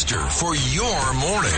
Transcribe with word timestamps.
The 0.00 0.16
Rooster 0.16 0.30
for 0.30 0.54
your 0.56 1.12
morning. 1.14 1.52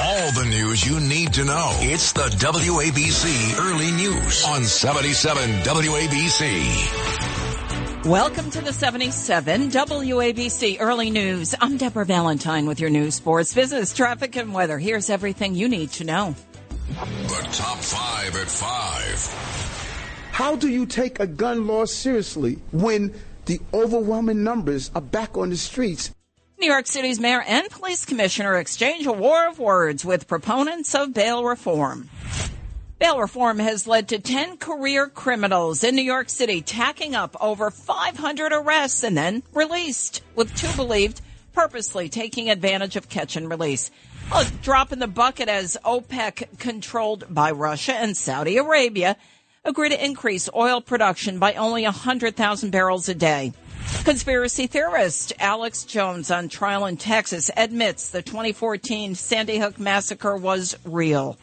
All 0.00 0.30
the 0.32 0.44
news 0.48 0.86
you 0.86 1.00
need 1.00 1.32
to 1.32 1.44
know. 1.44 1.72
It's 1.80 2.12
the 2.12 2.28
WABC 2.38 3.58
Early 3.58 3.90
News 3.90 4.44
on 4.46 4.62
77 4.62 5.50
WABC. 5.62 6.44
Welcome 8.06 8.50
to 8.50 8.60
the 8.60 8.72
77 8.72 9.70
WABC 9.70 10.76
Early 10.78 11.10
News. 11.10 11.56
I'm 11.60 11.76
Deborah 11.78 12.04
Valentine 12.04 12.66
with 12.66 12.78
your 12.78 12.90
news, 12.90 13.16
sports, 13.16 13.52
business, 13.52 13.92
traffic, 13.92 14.36
and 14.36 14.54
weather. 14.54 14.78
Here's 14.78 15.10
everything 15.10 15.56
you 15.56 15.68
need 15.68 15.90
to 15.92 16.04
know. 16.04 16.36
The 16.88 17.48
top 17.50 17.78
five 17.78 18.36
at 18.36 18.48
five. 18.48 20.30
How 20.30 20.54
do 20.54 20.68
you 20.68 20.86
take 20.86 21.18
a 21.18 21.26
gun 21.26 21.66
law 21.66 21.86
seriously 21.86 22.60
when 22.70 23.14
the 23.46 23.58
overwhelming 23.74 24.44
numbers 24.44 24.92
are 24.94 25.00
back 25.00 25.36
on 25.36 25.50
the 25.50 25.56
streets? 25.56 26.12
New 26.60 26.66
York 26.66 26.88
City's 26.88 27.20
mayor 27.20 27.40
and 27.42 27.70
police 27.70 28.04
commissioner 28.04 28.56
exchange 28.56 29.06
a 29.06 29.12
war 29.12 29.48
of 29.48 29.60
words 29.60 30.04
with 30.04 30.26
proponents 30.26 30.92
of 30.92 31.14
bail 31.14 31.44
reform. 31.44 32.10
Bail 32.98 33.20
reform 33.20 33.60
has 33.60 33.86
led 33.86 34.08
to 34.08 34.18
10 34.18 34.56
career 34.56 35.06
criminals 35.06 35.84
in 35.84 35.94
New 35.94 36.02
York 36.02 36.28
City 36.28 36.60
tacking 36.60 37.14
up 37.14 37.36
over 37.40 37.70
500 37.70 38.52
arrests 38.52 39.04
and 39.04 39.16
then 39.16 39.44
released, 39.54 40.20
with 40.34 40.52
two 40.56 40.74
believed 40.74 41.20
purposely 41.52 42.08
taking 42.08 42.50
advantage 42.50 42.96
of 42.96 43.08
catch 43.08 43.36
and 43.36 43.48
release. 43.48 43.92
A 44.34 44.44
drop 44.60 44.92
in 44.92 44.98
the 44.98 45.06
bucket 45.06 45.48
as 45.48 45.76
OPEC, 45.84 46.58
controlled 46.58 47.32
by 47.32 47.52
Russia 47.52 47.94
and 47.94 48.16
Saudi 48.16 48.56
Arabia, 48.56 49.16
agree 49.64 49.90
to 49.90 50.04
increase 50.04 50.48
oil 50.52 50.80
production 50.80 51.38
by 51.38 51.54
only 51.54 51.84
100,000 51.84 52.70
barrels 52.70 53.08
a 53.08 53.14
day. 53.14 53.52
Conspiracy 54.04 54.66
theorist 54.66 55.32
Alex 55.38 55.84
Jones 55.84 56.30
on 56.30 56.48
trial 56.48 56.86
in 56.86 56.96
Texas 56.96 57.50
admits 57.56 58.08
the 58.08 58.22
2014 58.22 59.14
Sandy 59.14 59.58
Hook 59.58 59.78
massacre 59.78 60.36
was 60.36 60.76
real. 60.84 61.36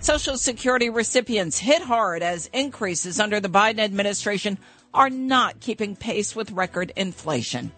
Social 0.00 0.38
Security 0.38 0.88
recipients 0.88 1.58
hit 1.58 1.82
hard 1.82 2.22
as 2.22 2.46
increases 2.54 3.20
under 3.20 3.40
the 3.40 3.48
Biden 3.48 3.80
administration 3.80 4.58
are 4.94 5.10
not 5.10 5.60
keeping 5.60 5.94
pace 5.94 6.34
with 6.34 6.52
record 6.52 6.92
inflation. 6.96 7.70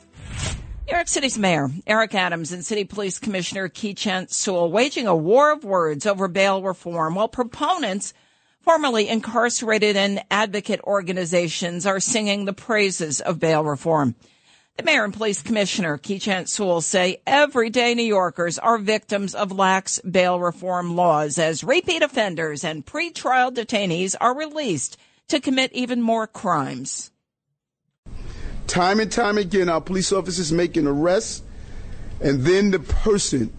New 0.87 0.95
York 0.95 1.09
City's 1.09 1.39
mayor, 1.39 1.71
Eric 1.87 2.15
Adams, 2.15 2.53
and 2.53 2.65
City 2.65 2.85
Police 2.85 3.19
Commissioner 3.19 3.69
Keechant 3.69 4.31
Sewell 4.31 4.71
waging 4.71 5.07
a 5.07 5.17
war 5.17 5.53
of 5.53 5.65
words 5.65 6.07
over 6.07 6.29
bail 6.29 6.63
reform 6.63 7.17
while 7.17 7.29
proponents 7.29 8.15
formerly 8.69 9.09
incarcerated 9.09 9.97
and 9.97 10.23
advocate 10.31 10.79
organizations 10.85 11.87
are 11.87 11.99
singing 11.99 12.45
the 12.45 12.53
praises 12.53 13.19
of 13.23 13.41
bail 13.41 13.65
reform. 13.65 14.15
The 14.77 14.83
mayor 14.83 15.05
and 15.05 15.15
police 15.15 15.41
commissioner, 15.41 15.97
Keechant 15.97 16.51
Sewell, 16.51 16.83
say 16.83 17.23
everyday 17.27 17.95
New 17.95 18.03
Yorkers 18.03 18.59
are 18.59 18.77
victims 18.77 19.35
of 19.35 19.53
lax 19.53 20.01
bail 20.01 20.39
reform 20.39 20.97
laws 20.97 21.39
as 21.39 21.65
repeat 21.65 22.03
offenders 22.03 22.63
and 22.63 22.85
pretrial 22.85 23.51
detainees 23.51 24.15
are 24.21 24.37
released 24.37 24.99
to 25.29 25.41
commit 25.41 25.73
even 25.73 26.03
more 26.03 26.27
crimes. 26.27 27.11
Time 28.67 29.01
and 29.01 29.11
time 29.11 29.39
again, 29.39 29.71
our 29.71 29.81
police 29.81 30.13
officers 30.13 30.53
make 30.53 30.77
an 30.77 30.87
arrest, 30.87 31.43
and 32.21 32.43
then 32.43 32.71
the 32.71 32.81
person 32.81 33.51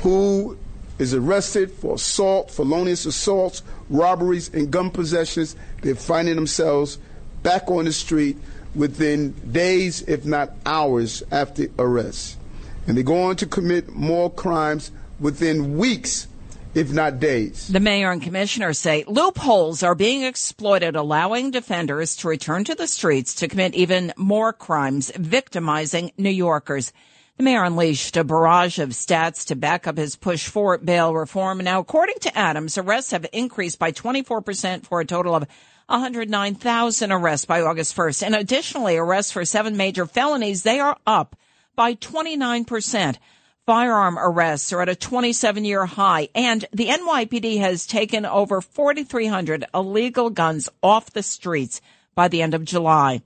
who 0.00 0.58
is 1.02 1.12
arrested 1.14 1.70
for 1.70 1.96
assault, 1.96 2.50
felonious 2.50 3.04
assaults, 3.04 3.62
robberies, 3.90 4.48
and 4.54 4.70
gun 4.70 4.90
possessions, 4.90 5.56
they're 5.82 5.94
finding 5.94 6.36
themselves 6.36 6.98
back 7.42 7.68
on 7.70 7.84
the 7.84 7.92
street 7.92 8.36
within 8.74 9.32
days, 9.52 10.02
if 10.02 10.24
not 10.24 10.52
hours, 10.64 11.22
after 11.30 11.66
arrest. 11.78 12.38
And 12.86 12.96
they 12.96 13.02
go 13.02 13.24
on 13.24 13.36
to 13.36 13.46
commit 13.46 13.90
more 13.90 14.30
crimes 14.30 14.90
within 15.20 15.76
weeks, 15.76 16.26
if 16.74 16.92
not 16.92 17.20
days. 17.20 17.68
The 17.68 17.80
mayor 17.80 18.10
and 18.10 18.22
commissioner 18.22 18.72
say 18.72 19.04
loopholes 19.06 19.82
are 19.82 19.94
being 19.94 20.22
exploited, 20.22 20.96
allowing 20.96 21.50
defenders 21.50 22.16
to 22.16 22.28
return 22.28 22.64
to 22.64 22.74
the 22.74 22.86
streets 22.86 23.34
to 23.36 23.48
commit 23.48 23.74
even 23.74 24.12
more 24.16 24.52
crimes, 24.52 25.12
victimizing 25.16 26.12
New 26.16 26.30
Yorkers. 26.30 26.92
The 27.38 27.44
mayor 27.44 27.64
unleashed 27.64 28.16
a 28.18 28.24
barrage 28.24 28.78
of 28.78 28.90
stats 28.90 29.46
to 29.46 29.56
back 29.56 29.86
up 29.86 29.96
his 29.96 30.16
push 30.16 30.48
for 30.48 30.76
bail 30.76 31.14
reform. 31.14 31.58
Now, 31.58 31.80
according 31.80 32.16
to 32.20 32.38
Adams, 32.38 32.76
arrests 32.76 33.12
have 33.12 33.26
increased 33.32 33.78
by 33.78 33.90
24% 33.90 34.84
for 34.84 35.00
a 35.00 35.06
total 35.06 35.34
of 35.34 35.46
109,000 35.86 37.10
arrests 37.10 37.46
by 37.46 37.62
August 37.62 37.96
1st. 37.96 38.22
And 38.22 38.34
additionally, 38.34 38.96
arrests 38.96 39.32
for 39.32 39.46
seven 39.46 39.78
major 39.78 40.04
felonies, 40.04 40.62
they 40.62 40.78
are 40.78 40.98
up 41.06 41.34
by 41.74 41.94
29%. 41.94 43.16
Firearm 43.64 44.18
arrests 44.18 44.72
are 44.72 44.82
at 44.82 44.88
a 44.90 44.96
27 44.96 45.64
year 45.64 45.86
high 45.86 46.28
and 46.34 46.64
the 46.72 46.88
NYPD 46.88 47.60
has 47.60 47.86
taken 47.86 48.26
over 48.26 48.60
4,300 48.60 49.64
illegal 49.72 50.30
guns 50.30 50.68
off 50.82 51.12
the 51.12 51.22
streets 51.22 51.80
by 52.14 52.26
the 52.28 52.42
end 52.42 52.54
of 52.54 52.64
July. 52.64 53.22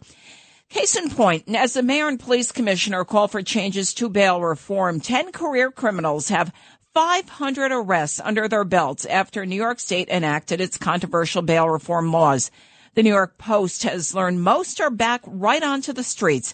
Case 0.69 0.97
in 0.97 1.10
point, 1.10 1.54
as 1.54 1.75
the 1.75 1.82
mayor 1.82 2.09
and 2.09 2.19
police 2.19 2.50
commissioner 2.50 3.04
call 3.04 3.28
for 3.28 3.41
changes 3.41 3.94
to 3.94 4.09
bail 4.09 4.43
reform, 4.43 4.99
10 4.99 5.31
career 5.31 5.71
criminals 5.71 6.28
have 6.28 6.53
500 6.93 7.71
arrests 7.71 8.21
under 8.21 8.49
their 8.49 8.65
belts 8.65 9.04
after 9.04 9.47
New 9.47 9.56
York 9.56 9.78
State 9.78 10.09
enacted 10.09 10.60
its 10.60 10.77
controversial 10.77 11.43
bail 11.43 11.69
reform 11.69 12.10
laws. 12.10 12.50
The 12.94 13.04
New 13.04 13.12
York 13.12 13.38
Post 13.38 13.84
has 13.84 14.15
learned 14.15 14.43
most 14.43 14.81
are 14.81 14.91
back 14.91 15.21
right 15.25 15.62
onto 15.62 15.93
the 15.93 16.03
streets. 16.03 16.53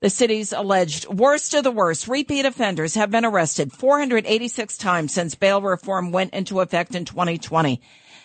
The 0.00 0.10
city's 0.10 0.52
alleged 0.52 1.06
worst 1.06 1.54
of 1.54 1.62
the 1.62 1.70
worst 1.70 2.08
repeat 2.08 2.44
offenders 2.44 2.96
have 2.96 3.12
been 3.12 3.24
arrested 3.24 3.72
486 3.72 4.76
times 4.76 5.14
since 5.14 5.36
bail 5.36 5.62
reform 5.62 6.10
went 6.10 6.34
into 6.34 6.60
effect 6.60 6.96
in 6.96 7.04
2020. 7.04 7.80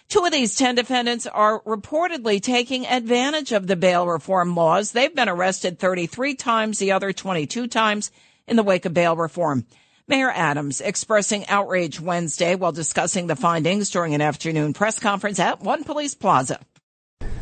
Two 0.10 0.24
of 0.24 0.32
these 0.32 0.56
10 0.56 0.76
defendants 0.76 1.28
are 1.28 1.62
reportedly 1.64 2.42
taking 2.42 2.88
advantage 2.88 3.52
of 3.52 3.68
the 3.68 3.76
bail 3.76 4.08
reform 4.08 4.56
laws. 4.56 4.94
They've 4.94 5.14
been 5.14 5.28
arrested 5.28 5.80
33 5.80 6.36
times, 6.36 6.80
the 6.80 6.94
other 6.94 7.12
22 7.12 7.68
times 7.68 8.10
in 8.48 8.56
the 8.56 8.64
wake 8.64 8.86
of 8.86 8.94
bail 8.94 9.18
reform. 9.18 9.66
Mayor 10.08 10.32
Adams 10.32 10.80
expressing 10.80 11.46
outrage 11.48 12.00
Wednesday 12.00 12.56
while 12.56 12.72
discussing 12.72 13.28
the 13.28 13.36
findings 13.36 13.90
during 13.90 14.14
an 14.14 14.22
afternoon 14.22 14.72
press 14.72 14.98
conference 14.98 15.40
at 15.40 15.60
One 15.60 15.84
Police 15.84 16.16
Plaza. 16.16 16.62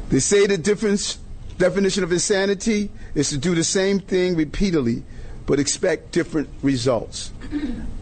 They 0.09 0.19
say 0.19 0.47
the 0.47 0.57
difference, 0.57 1.19
definition 1.59 2.03
of 2.03 2.11
insanity 2.11 2.89
is 3.13 3.29
to 3.29 3.37
do 3.37 3.53
the 3.53 3.63
same 3.63 3.99
thing 3.99 4.35
repeatedly, 4.35 5.03
but 5.45 5.59
expect 5.59 6.11
different 6.11 6.49
results. 6.63 7.31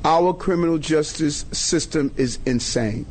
Our 0.06 0.34
criminal 0.34 0.78
justice 0.78 1.44
system 1.52 2.14
is 2.16 2.40
insane. 2.46 3.06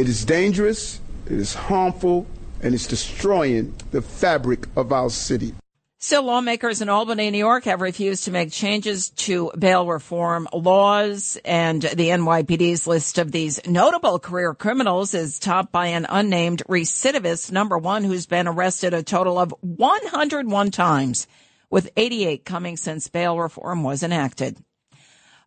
It 0.00 0.08
is 0.08 0.24
dangerous, 0.24 0.98
it 1.26 1.32
is 1.32 1.52
harmful, 1.52 2.26
and 2.62 2.72
it's 2.74 2.86
destroying 2.86 3.74
the 3.90 4.00
fabric 4.00 4.66
of 4.74 4.92
our 4.92 5.10
city. 5.10 5.52
Still, 5.98 6.22
lawmakers 6.22 6.80
in 6.80 6.88
Albany, 6.88 7.30
New 7.30 7.36
York 7.36 7.64
have 7.64 7.82
refused 7.82 8.24
to 8.24 8.30
make 8.30 8.50
changes 8.50 9.10
to 9.10 9.52
bail 9.58 9.86
reform 9.86 10.48
laws, 10.54 11.36
and 11.44 11.82
the 11.82 12.08
NYPD's 12.08 12.86
list 12.86 13.18
of 13.18 13.30
these 13.30 13.60
notable 13.66 14.18
career 14.18 14.54
criminals 14.54 15.12
is 15.12 15.38
topped 15.38 15.70
by 15.70 15.88
an 15.88 16.06
unnamed 16.08 16.62
recidivist 16.66 17.52
number 17.52 17.76
one 17.76 18.02
who's 18.02 18.24
been 18.24 18.48
arrested 18.48 18.94
a 18.94 19.02
total 19.02 19.38
of 19.38 19.54
101 19.60 20.70
times, 20.70 21.26
with 21.68 21.90
88 21.98 22.46
coming 22.46 22.78
since 22.78 23.08
bail 23.08 23.38
reform 23.38 23.82
was 23.82 24.02
enacted. 24.02 24.56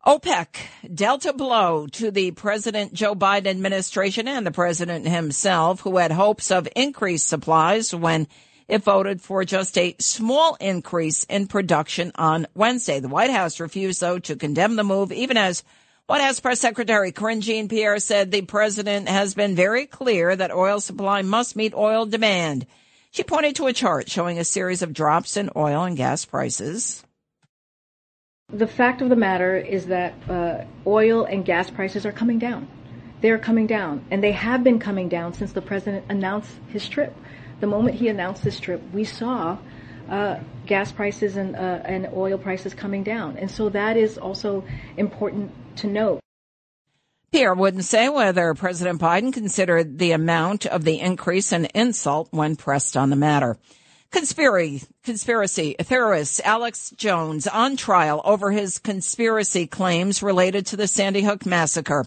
OPEC 0.06 0.58
dealt 0.94 1.26
a 1.26 1.32
blow 1.32 1.88
to 1.88 2.12
the 2.12 2.32
President 2.32 2.92
Joe 2.92 3.16
Biden 3.16 3.48
administration 3.48 4.28
and 4.28 4.46
the 4.46 4.52
president 4.52 5.08
himself, 5.08 5.80
who 5.80 5.96
had 5.96 6.12
hopes 6.12 6.52
of 6.52 6.68
increased 6.76 7.30
supplies 7.30 7.96
when 7.96 8.28
it 8.68 8.84
voted 8.84 9.22
for 9.22 9.46
just 9.46 9.78
a 9.78 9.96
small 10.02 10.56
increase 10.56 11.24
in 11.24 11.48
production 11.48 12.12
on 12.16 12.48
Wednesday. 12.54 13.00
The 13.00 13.08
White 13.08 13.30
House 13.30 13.62
refused, 13.62 14.02
though, 14.02 14.20
to 14.20 14.36
condemn 14.36 14.76
the 14.76 14.84
move, 14.84 15.14
even 15.14 15.38
as 15.38 15.64
White 16.06 16.22
House 16.22 16.42
Press 16.42 16.60
Secretary 16.60 17.14
Karine 17.14 17.40
Jean-Pierre 17.40 18.00
said 18.00 18.30
the 18.30 18.42
president 18.42 19.08
has 19.08 19.36
been 19.36 19.56
very 19.56 19.86
clear 19.86 20.36
that 20.36 20.52
oil 20.52 20.82
supply 20.82 21.22
must 21.22 21.56
meet 21.56 21.74
oil 21.74 22.06
demand. 22.06 22.68
She 23.12 23.24
pointed 23.24 23.56
to 23.56 23.68
a 23.68 23.74
chart 23.74 24.10
showing 24.10 24.38
a 24.38 24.44
series 24.44 24.82
of 24.82 24.92
drops 24.92 25.38
in 25.38 25.50
oil 25.56 25.86
and 25.86 25.96
gas 25.96 26.26
prices. 26.26 27.06
The 28.54 28.68
fact 28.68 29.02
of 29.02 29.10
the 29.10 29.16
matter 29.16 29.58
is 29.58 29.88
that 29.88 30.14
uh, 30.30 30.66
oil 30.86 31.26
and 31.26 31.44
gas 31.44 31.72
prices 31.72 32.06
are 32.06 32.12
coming 32.12 32.38
down. 32.38 32.68
They 33.20 33.32
are 33.32 33.40
coming 33.40 33.66
down, 33.66 34.06
and 34.12 34.24
they 34.24 34.32
have 34.34 34.64
been 34.64 34.78
coming 34.78 35.10
down 35.10 35.34
since 35.34 35.54
the 35.54 35.62
president 35.62 36.06
announced 36.08 36.52
his 36.68 36.88
trip. 36.88 37.16
The 37.62 37.68
moment 37.68 37.96
he 37.96 38.10
announced 38.10 38.44
this 38.44 38.60
trip, 38.60 38.80
we 38.94 39.06
saw 39.06 39.58
uh, 40.08 40.40
gas 40.68 40.92
prices 40.92 41.36
and, 41.36 41.56
uh, 41.56 41.60
and 41.84 42.10
oil 42.14 42.38
prices 42.38 42.76
coming 42.76 43.04
down. 43.04 43.38
And 43.38 43.50
so 43.50 43.70
that 43.70 43.98
is 43.98 44.20
also 44.20 44.64
important 44.98 45.52
to 45.78 45.88
note. 45.88 46.20
Pierre 47.32 47.56
wouldn't 47.56 47.86
say 47.86 48.08
whether 48.08 48.54
President 48.54 49.02
Biden 49.02 49.34
considered 49.34 49.98
the 49.98 50.12
amount 50.12 50.68
of 50.68 50.84
the 50.84 51.00
increase 51.00 51.52
an 51.52 51.66
insult 51.74 52.28
when 52.30 52.56
pressed 52.56 52.96
on 52.96 53.10
the 53.10 53.16
matter. 53.16 53.58
Conspiracy, 54.14 54.84
conspiracy 55.04 55.76
theorist 55.80 56.40
Alex 56.46 56.94
Jones 56.96 57.48
on 57.48 57.76
trial 57.76 58.22
over 58.24 58.52
his 58.52 58.78
conspiracy 58.78 59.66
claims 59.66 60.22
related 60.22 60.68
to 60.68 60.78
the 60.78 60.86
Sandy 60.86 61.24
Hook 61.24 61.48
massacre. 61.48 62.06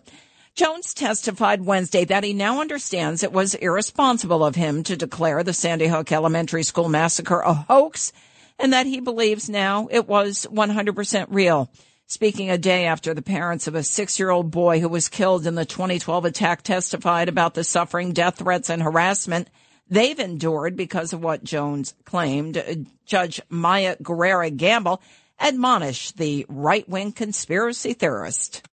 Jones 0.54 0.94
testified 0.94 1.66
Wednesday 1.66 2.04
that 2.04 2.22
he 2.22 2.32
now 2.32 2.60
understands 2.60 3.24
it 3.24 3.32
was 3.32 3.56
irresponsible 3.56 4.44
of 4.44 4.54
him 4.54 4.84
to 4.84 4.96
declare 4.96 5.42
the 5.42 5.52
Sandy 5.52 5.88
Hook 5.88 6.12
Elementary 6.12 6.62
School 6.62 6.88
massacre 6.88 7.40
a 7.40 7.52
hoax 7.54 8.12
and 8.56 8.72
that 8.72 8.86
he 8.86 9.00
believes 9.00 9.50
now 9.50 9.88
it 9.90 10.06
was 10.06 10.46
100% 10.48 11.26
real. 11.30 11.68
Speaking 12.06 12.50
a 12.50 12.56
day 12.56 12.86
after 12.86 13.14
the 13.14 13.20
parents 13.20 13.66
of 13.66 13.74
a 13.74 13.82
six 13.82 14.16
year 14.16 14.30
old 14.30 14.52
boy 14.52 14.78
who 14.78 14.88
was 14.88 15.08
killed 15.08 15.44
in 15.44 15.56
the 15.56 15.64
2012 15.64 16.24
attack 16.24 16.62
testified 16.62 17.28
about 17.28 17.54
the 17.54 17.64
suffering, 17.64 18.12
death 18.12 18.38
threats, 18.38 18.70
and 18.70 18.80
harassment 18.80 19.48
they've 19.88 20.18
endured 20.18 20.76
because 20.76 21.12
of 21.12 21.22
what 21.22 21.44
Jones 21.44 21.94
claimed. 22.04 22.56
Uh, 22.56 22.74
Judge 23.04 23.40
Maya 23.48 23.96
Guerrera 24.02 24.54
Gamble 24.54 25.00
admonished 25.38 26.16
the 26.16 26.46
right 26.48 26.88
wing 26.88 27.12
conspiracy 27.12 27.92
theorist. 27.92 28.66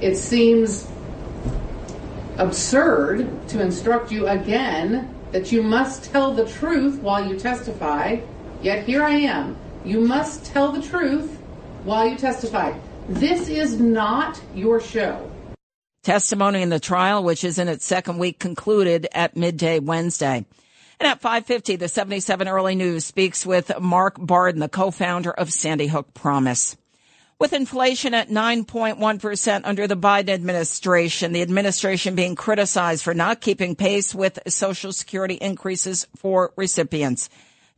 It 0.00 0.16
seems 0.16 0.86
absurd 2.38 3.48
to 3.48 3.62
instruct 3.62 4.10
you 4.10 4.26
again 4.26 5.14
that 5.32 5.52
you 5.52 5.62
must 5.62 6.04
tell 6.04 6.32
the 6.32 6.46
truth 6.46 7.00
while 7.00 7.26
you 7.26 7.38
testify, 7.38 8.20
yet 8.62 8.84
here 8.84 9.02
I 9.02 9.16
am. 9.16 9.56
You 9.84 10.00
must 10.00 10.44
tell 10.46 10.72
the 10.72 10.82
truth 10.82 11.38
while 11.84 12.08
you 12.08 12.16
testify. 12.16 12.76
This 13.08 13.48
is 13.48 13.78
not 13.80 14.40
your 14.54 14.80
show. 14.80 15.30
Testimony 16.06 16.62
in 16.62 16.68
the 16.68 16.78
trial, 16.78 17.24
which 17.24 17.42
is 17.42 17.58
in 17.58 17.66
its 17.66 17.84
second 17.84 18.18
week, 18.18 18.38
concluded 18.38 19.08
at 19.10 19.36
midday 19.36 19.80
Wednesday. 19.80 20.46
And 21.00 21.08
at 21.08 21.20
550, 21.20 21.74
the 21.74 21.88
77 21.88 22.46
Early 22.46 22.76
News 22.76 23.04
speaks 23.04 23.44
with 23.44 23.72
Mark 23.80 24.14
Barden, 24.16 24.60
the 24.60 24.68
co-founder 24.68 25.32
of 25.32 25.52
Sandy 25.52 25.88
Hook 25.88 26.14
Promise. 26.14 26.76
With 27.40 27.52
inflation 27.52 28.14
at 28.14 28.28
9.1% 28.28 29.62
under 29.64 29.88
the 29.88 29.96
Biden 29.96 30.28
administration, 30.28 31.32
the 31.32 31.42
administration 31.42 32.14
being 32.14 32.36
criticized 32.36 33.02
for 33.02 33.12
not 33.12 33.40
keeping 33.40 33.74
pace 33.74 34.14
with 34.14 34.38
Social 34.46 34.92
Security 34.92 35.34
increases 35.34 36.06
for 36.14 36.52
recipients. 36.54 37.28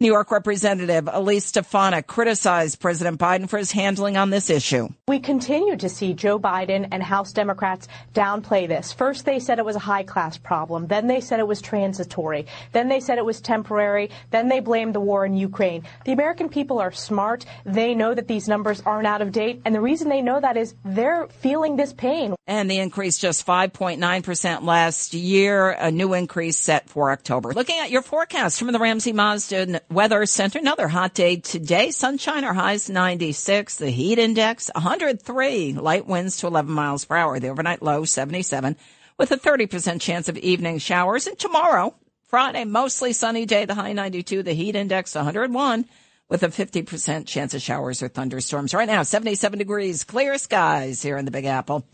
New 0.01 0.07
York 0.07 0.31
Representative 0.31 1.09
Elise 1.11 1.47
Stefanik 1.47 2.07
criticized 2.07 2.79
President 2.79 3.19
Biden 3.19 3.49
for 3.49 3.59
his 3.59 3.73
handling 3.73 4.17
on 4.17 4.31
this 4.31 4.49
issue. 4.49 4.89
We 5.09 5.19
continue 5.19 5.77
to 5.77 5.89
see 5.89 6.15
Joe 6.15 6.39
Biden 6.39 6.87
and 6.93 7.03
House 7.03 7.33
Democrats 7.33 7.89
downplay 8.15 8.69
this. 8.69 8.93
First, 8.93 9.25
they 9.25 9.41
said 9.41 9.59
it 9.59 9.65
was 9.65 9.75
a 9.75 9.81
high 9.81 10.05
class 10.05 10.39
problem. 10.39 10.87
Then 10.87 11.09
they 11.09 11.21
said 11.21 11.41
it 11.41 11.49
was 11.49 11.61
transitory. 11.61 12.47
Then 12.71 12.89
they 12.89 13.01
said 13.01 13.19
it 13.19 13.25
was 13.25 13.41
temporary. 13.41 14.11
Then 14.31 14.47
they 14.47 14.61
blamed 14.61 14.95
the 14.95 15.01
war 15.01 15.27
in 15.27 15.35
Ukraine. 15.35 15.83
The 16.05 16.13
American 16.13 16.49
people 16.49 16.79
are 16.79 16.93
smart. 16.93 17.45
They 17.65 17.97
know 17.97 18.15
that 18.15 18.29
these 18.29 18.47
numbers 18.47 18.81
aren't 18.87 19.09
out 19.09 19.21
of 19.21 19.33
date. 19.33 19.63
And 19.65 19.75
the 19.75 19.81
reason 19.81 20.11
they 20.11 20.23
know 20.23 20.39
that 20.39 20.57
is 20.57 20.77
they're 20.85 21.27
feeling 21.41 21.75
this 21.75 21.93
pain. 21.93 22.37
And 22.47 22.71
the 22.71 22.79
increase 22.79 23.19
just 23.19 23.45
5.9% 23.45 24.63
last 24.63 25.13
year, 25.13 25.71
a 25.71 25.91
new 25.91 26.15
increase 26.15 26.57
set 26.57 26.89
for 26.89 27.11
October. 27.11 27.53
Looking 27.53 27.81
at 27.81 27.91
your 27.91 28.03
forecast 28.03 28.61
from 28.61 28.71
the 28.71 28.79
Ramsey 28.79 29.13
Mazda 29.13 29.81
Weather 29.91 30.27
Center. 30.27 30.59
Another 30.59 30.87
hot 30.87 31.15
day 31.15 31.37
today. 31.37 31.91
Sunshine, 31.93 32.45
our 32.45 32.53
highs 32.53 32.91
96. 32.91 33.77
The 33.77 33.89
heat 33.89 34.19
index 34.19 34.71
103. 34.75 35.73
Light 35.73 36.07
winds 36.07 36.37
to 36.39 36.47
11 36.47 36.71
miles 36.71 37.07
per 37.07 37.17
hour. 37.17 37.41
The 37.41 37.49
overnight 37.49 37.81
low 37.81 38.05
77 38.05 38.77
with 39.17 39.33
a 39.33 39.39
30% 39.39 39.99
chance 39.99 40.29
of 40.29 40.37
evening 40.37 40.77
showers. 40.77 41.27
And 41.27 41.39
tomorrow, 41.39 41.95
Friday, 42.27 42.65
mostly 42.65 43.15
sunny 43.15 43.47
day. 43.47 43.65
The 43.65 43.75
high 43.75 43.95
92. 43.95 44.43
The 44.43 44.53
heat 44.53 44.77
index 44.77 45.15
101 45.15 45.87
with 46.29 46.43
a 46.43 46.49
50% 46.49 47.27
chance 47.27 47.55
of 47.55 47.63
showers 47.63 48.03
or 48.03 48.09
thunderstorms. 48.09 48.75
Right 48.75 48.87
now, 48.87 49.03
77 49.03 49.59
degrees, 49.59 50.05
clear 50.05 50.37
skies 50.37 51.01
here 51.01 51.17
in 51.17 51.25
the 51.25 51.31
Big 51.31 51.47
Apple. 51.47 51.87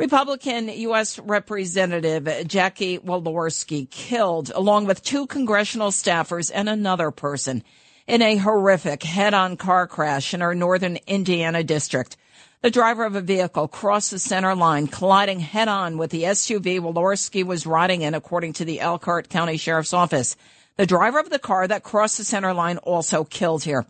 Republican 0.00 0.70
U.S. 0.70 1.18
Representative 1.18 2.48
Jackie 2.48 2.98
Walorski 3.00 3.90
killed 3.90 4.50
along 4.54 4.86
with 4.86 5.02
two 5.02 5.26
congressional 5.26 5.90
staffers 5.90 6.50
and 6.54 6.70
another 6.70 7.10
person 7.10 7.62
in 8.06 8.22
a 8.22 8.38
horrific 8.38 9.02
head-on 9.02 9.58
car 9.58 9.86
crash 9.86 10.32
in 10.32 10.40
our 10.40 10.54
northern 10.54 10.96
Indiana 11.06 11.62
district. 11.62 12.16
The 12.62 12.70
driver 12.70 13.04
of 13.04 13.14
a 13.14 13.20
vehicle 13.20 13.68
crossed 13.68 14.12
the 14.12 14.18
center 14.18 14.54
line, 14.54 14.86
colliding 14.86 15.40
head-on 15.40 15.98
with 15.98 16.12
the 16.12 16.22
SUV 16.22 16.80
Walorski 16.80 17.44
was 17.44 17.66
riding 17.66 18.00
in, 18.00 18.14
according 18.14 18.54
to 18.54 18.64
the 18.64 18.80
Elkhart 18.80 19.28
County 19.28 19.58
Sheriff's 19.58 19.92
Office. 19.92 20.34
The 20.78 20.86
driver 20.86 21.18
of 21.18 21.28
the 21.28 21.38
car 21.38 21.68
that 21.68 21.82
crossed 21.82 22.16
the 22.16 22.24
center 22.24 22.54
line 22.54 22.78
also 22.78 23.22
killed 23.22 23.64
here. 23.64 23.84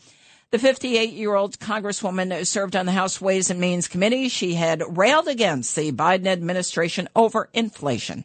The 0.53 0.59
58 0.59 1.13
year 1.13 1.37
old 1.37 1.61
Congresswoman 1.61 2.37
who 2.37 2.45
served 2.45 2.75
on 2.75 2.85
the 2.85 2.91
House 2.91 3.21
Ways 3.21 3.51
and 3.51 3.61
Means 3.61 3.87
Committee. 3.87 4.29
She 4.29 4.55
had 4.55 4.83
railed 4.97 5.29
against 5.29 5.77
the 5.77 5.93
Biden 5.93 6.27
administration 6.27 7.09
over 7.15 7.49
inflation. 7.53 8.25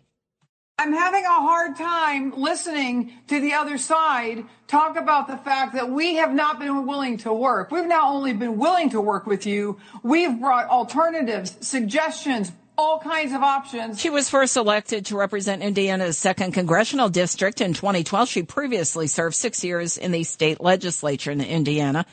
I'm 0.79 0.91
having 0.91 1.23
a 1.23 1.27
hard 1.27 1.75
time 1.75 2.33
listening 2.35 3.13
to 3.27 3.39
the 3.39 3.53
other 3.53 3.77
side 3.77 4.43
talk 4.67 4.97
about 4.97 5.27
the 5.27 5.37
fact 5.37 5.75
that 5.75 5.91
we 5.91 6.15
have 6.15 6.33
not 6.33 6.57
been 6.57 6.87
willing 6.87 7.17
to 7.19 7.31
work. 7.31 7.69
We've 7.69 7.85
not 7.85 8.11
only 8.11 8.33
been 8.33 8.57
willing 8.57 8.89
to 8.89 8.99
work 8.99 9.27
with 9.27 9.45
you, 9.45 9.77
we've 10.01 10.39
brought 10.39 10.67
alternatives, 10.67 11.55
suggestions, 11.61 12.51
all 12.77 12.99
kinds 12.99 13.33
of 13.33 13.41
options. 13.41 13.99
She 13.99 14.09
was 14.09 14.29
first 14.29 14.57
elected 14.57 15.07
to 15.07 15.17
represent 15.17 15.61
Indiana's 15.61 16.17
second 16.17 16.53
congressional 16.53 17.09
district 17.09 17.61
in 17.61 17.73
2012. 17.73 18.29
She 18.29 18.43
previously 18.43 19.07
served 19.07 19.35
six 19.35 19.63
years 19.63 19.97
in 19.97 20.11
the 20.11 20.23
state 20.23 20.61
legislature 20.61 21.31
in 21.31 21.41
Indiana. 21.41 22.05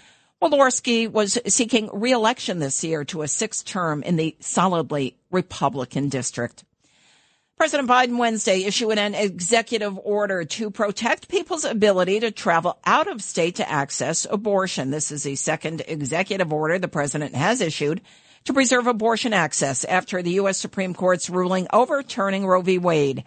Walorski 0.42 1.10
was 1.10 1.38
seeking 1.46 1.88
reelection 1.92 2.58
this 2.58 2.82
year 2.82 3.04
to 3.04 3.22
a 3.22 3.28
sixth 3.28 3.64
term 3.64 4.02
in 4.02 4.16
the 4.16 4.36
solidly 4.40 5.16
Republican 5.30 6.08
district. 6.08 6.64
President 7.56 7.88
Biden 7.88 8.18
Wednesday 8.18 8.64
issued 8.64 8.98
an 8.98 9.14
executive 9.14 9.96
order 10.02 10.44
to 10.44 10.68
protect 10.70 11.28
people's 11.28 11.64
ability 11.64 12.18
to 12.18 12.32
travel 12.32 12.76
out 12.84 13.06
of 13.06 13.22
state 13.22 13.54
to 13.56 13.70
access 13.70 14.26
abortion. 14.28 14.90
This 14.90 15.12
is 15.12 15.22
the 15.22 15.36
second 15.36 15.82
executive 15.86 16.52
order 16.52 16.80
the 16.80 16.88
president 16.88 17.36
has 17.36 17.60
issued 17.60 18.00
to 18.44 18.52
preserve 18.52 18.86
abortion 18.86 19.32
access 19.32 19.84
after 19.84 20.22
the 20.22 20.32
U.S. 20.32 20.58
Supreme 20.58 20.94
Court's 20.94 21.30
ruling 21.30 21.66
overturning 21.72 22.46
Roe 22.46 22.62
v. 22.62 22.78
Wade. 22.78 23.24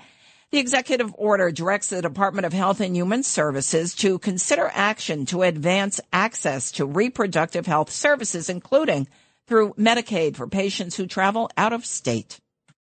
The 0.52 0.60
executive 0.60 1.14
order 1.18 1.52
directs 1.52 1.88
the 1.88 2.02
Department 2.02 2.46
of 2.46 2.54
Health 2.54 2.80
and 2.80 2.96
Human 2.96 3.24
Services 3.24 3.96
to 3.96 4.20
consider 4.20 4.70
action 4.74 5.26
to 5.28 5.42
advance 5.42 6.00
access 6.14 6.72
to 6.74 6.86
reproductive 6.86 7.66
health 7.66 7.92
services, 7.92 8.50
including 8.50 9.08
through 9.48 9.74
Medicaid 9.74 10.36
for 10.36 10.48
patients 10.48 10.96
who 10.96 11.08
travel 11.08 11.50
out 11.58 11.74
of 11.74 11.86
state. 11.86 12.40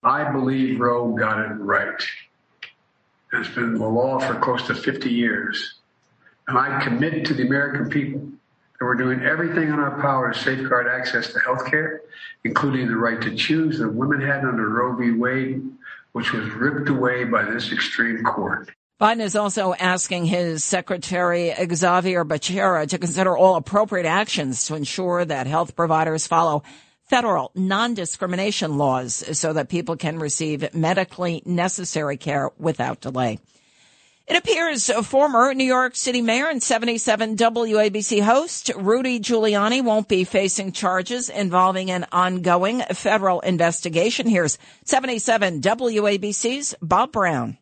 I 0.03 0.31
believe 0.31 0.79
Roe 0.79 1.11
got 1.11 1.39
it 1.39 1.53
right. 1.55 2.01
It's 3.33 3.49
been 3.49 3.75
the 3.75 3.87
law 3.87 4.19
for 4.19 4.35
close 4.39 4.65
to 4.67 4.75
50 4.75 5.09
years. 5.09 5.75
And 6.47 6.57
I 6.57 6.83
commit 6.83 7.25
to 7.25 7.33
the 7.33 7.45
American 7.45 7.89
people 7.89 8.27
and 8.81 8.87
we're 8.87 8.95
doing 8.95 9.21
everything 9.21 9.65
in 9.65 9.75
our 9.75 10.01
power 10.01 10.33
to 10.33 10.39
safeguard 10.39 10.87
access 10.87 11.31
to 11.31 11.39
health 11.39 11.67
care, 11.67 12.01
including 12.43 12.87
the 12.87 12.95
right 12.95 13.21
to 13.21 13.35
choose 13.35 13.77
that 13.77 13.87
women 13.87 14.19
had 14.19 14.43
under 14.43 14.67
Roe 14.67 14.95
v. 14.95 15.11
Wade, 15.11 15.61
which 16.13 16.33
was 16.33 16.49
ripped 16.53 16.89
away 16.89 17.23
by 17.23 17.43
this 17.43 17.71
extreme 17.71 18.23
court. 18.23 18.71
Biden 18.99 19.21
is 19.21 19.35
also 19.35 19.75
asking 19.75 20.25
his 20.25 20.63
secretary, 20.63 21.53
Xavier 21.73 22.25
Becerra, 22.25 22.87
to 22.87 22.97
consider 22.97 23.37
all 23.37 23.55
appropriate 23.55 24.07
actions 24.07 24.65
to 24.65 24.75
ensure 24.75 25.25
that 25.25 25.45
health 25.45 25.75
providers 25.75 26.25
follow 26.25 26.63
federal 27.03 27.51
non-discrimination 27.53 28.79
laws 28.79 29.37
so 29.37 29.53
that 29.53 29.69
people 29.69 29.95
can 29.95 30.17
receive 30.17 30.73
medically 30.73 31.43
necessary 31.45 32.17
care 32.17 32.49
without 32.57 32.99
delay. 32.99 33.37
It 34.31 34.37
appears 34.37 34.89
former 35.03 35.53
New 35.53 35.65
York 35.65 35.97
City 35.97 36.21
mayor 36.21 36.47
and 36.47 36.63
77 36.63 37.35
WABC 37.35 38.23
host 38.23 38.71
Rudy 38.77 39.19
Giuliani 39.19 39.83
won't 39.83 40.07
be 40.07 40.23
facing 40.23 40.71
charges 40.71 41.27
involving 41.27 41.91
an 41.91 42.05
ongoing 42.13 42.79
federal 42.93 43.41
investigation. 43.41 44.29
Here's 44.29 44.57
77 44.85 45.59
WABC's 45.59 46.75
Bob 46.81 47.11
Brown. 47.11 47.57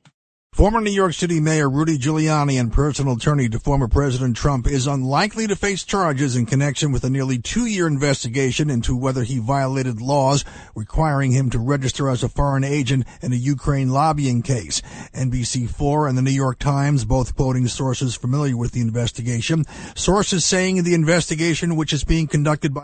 Former 0.59 0.81
New 0.81 0.91
York 0.91 1.13
City 1.13 1.39
Mayor 1.39 1.69
Rudy 1.69 1.97
Giuliani 1.97 2.59
and 2.59 2.73
personal 2.73 3.13
attorney 3.13 3.47
to 3.47 3.59
former 3.61 3.87
President 3.87 4.35
Trump 4.35 4.67
is 4.67 4.87
unlikely 4.87 5.47
to 5.47 5.55
face 5.55 5.85
charges 5.85 6.35
in 6.35 6.45
connection 6.45 6.91
with 6.91 7.05
a 7.05 7.09
nearly 7.09 7.37
two-year 7.37 7.87
investigation 7.87 8.69
into 8.69 8.93
whether 8.93 9.23
he 9.23 9.39
violated 9.39 10.01
laws 10.01 10.43
requiring 10.75 11.31
him 11.31 11.49
to 11.51 11.59
register 11.59 12.09
as 12.09 12.23
a 12.23 12.27
foreign 12.27 12.65
agent 12.65 13.07
in 13.21 13.31
a 13.31 13.37
Ukraine 13.37 13.87
lobbying 13.87 14.41
case. 14.41 14.81
NBC4 15.13 16.09
and 16.09 16.17
the 16.17 16.21
New 16.21 16.29
York 16.29 16.59
Times 16.59 17.05
both 17.05 17.37
quoting 17.37 17.69
sources 17.69 18.15
familiar 18.15 18.57
with 18.57 18.73
the 18.73 18.81
investigation. 18.81 19.63
Sources 19.95 20.43
saying 20.43 20.83
the 20.83 20.93
investigation, 20.93 21.77
which 21.77 21.93
is 21.93 22.03
being 22.03 22.27
conducted 22.27 22.73
by 22.73 22.83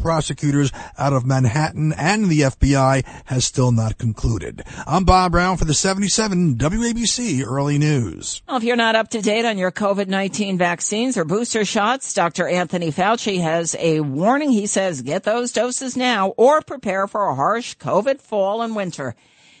prosecutors 0.00 0.72
out 0.98 1.12
of 1.12 1.24
Manhattan 1.24 1.92
and 1.92 2.26
the 2.26 2.40
FBI 2.40 3.04
has 3.26 3.44
still 3.44 3.70
not 3.70 3.98
concluded. 3.98 4.64
I'm 4.86 5.04
Bob 5.04 5.32
Brown 5.32 5.56
for 5.56 5.64
the 5.64 5.74
77 5.74 6.56
WABC 6.56 7.44
Early 7.46 7.78
News. 7.78 8.42
Well, 8.48 8.56
if 8.56 8.64
you're 8.64 8.76
not 8.76 8.96
up 8.96 9.08
to 9.10 9.20
date 9.20 9.44
on 9.44 9.58
your 9.58 9.70
COVID-19 9.70 10.58
vaccines 10.58 11.16
or 11.16 11.24
booster 11.24 11.64
shots, 11.64 12.12
Dr. 12.14 12.48
Anthony 12.48 12.90
Fauci 12.90 13.40
has 13.40 13.76
a 13.78 14.00
warning. 14.00 14.50
He 14.50 14.66
says 14.66 15.02
get 15.02 15.24
those 15.24 15.52
doses 15.52 15.96
now 15.96 16.30
or 16.30 16.62
prepare 16.62 17.06
for 17.06 17.28
a 17.28 17.34
harsh 17.34 17.76
COVID 17.76 18.20
fall 18.20 18.62
and 18.62 18.74
winter. 18.74 19.14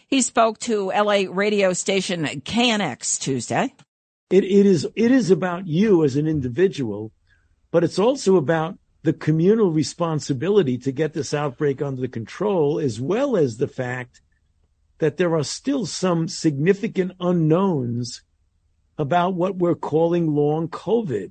He 0.08 0.22
spoke 0.22 0.58
to 0.60 0.88
LA 0.88 1.24
radio 1.30 1.72
station 1.72 2.24
KNX 2.24 3.20
Tuesday. 3.20 3.74
It, 4.30 4.42
it 4.42 4.66
is, 4.66 4.88
it 4.96 5.12
is 5.12 5.30
about 5.30 5.68
you 5.68 6.02
as 6.02 6.16
an 6.16 6.26
individual, 6.26 7.12
but 7.70 7.84
it's 7.84 7.98
also 7.98 8.36
about 8.36 8.78
the 9.02 9.12
communal 9.12 9.70
responsibility 9.70 10.76
to 10.78 10.92
get 10.92 11.14
this 11.14 11.32
outbreak 11.32 11.80
under 11.80 12.06
control, 12.06 12.78
as 12.78 13.00
well 13.00 13.36
as 13.36 13.56
the 13.56 13.68
fact 13.68 14.20
that 14.98 15.16
there 15.16 15.34
are 15.34 15.44
still 15.44 15.86
some 15.86 16.28
significant 16.28 17.12
unknowns 17.20 18.22
about 18.98 19.34
what 19.34 19.56
we're 19.56 19.74
calling 19.74 20.34
long 20.34 20.68
COVID. 20.68 21.30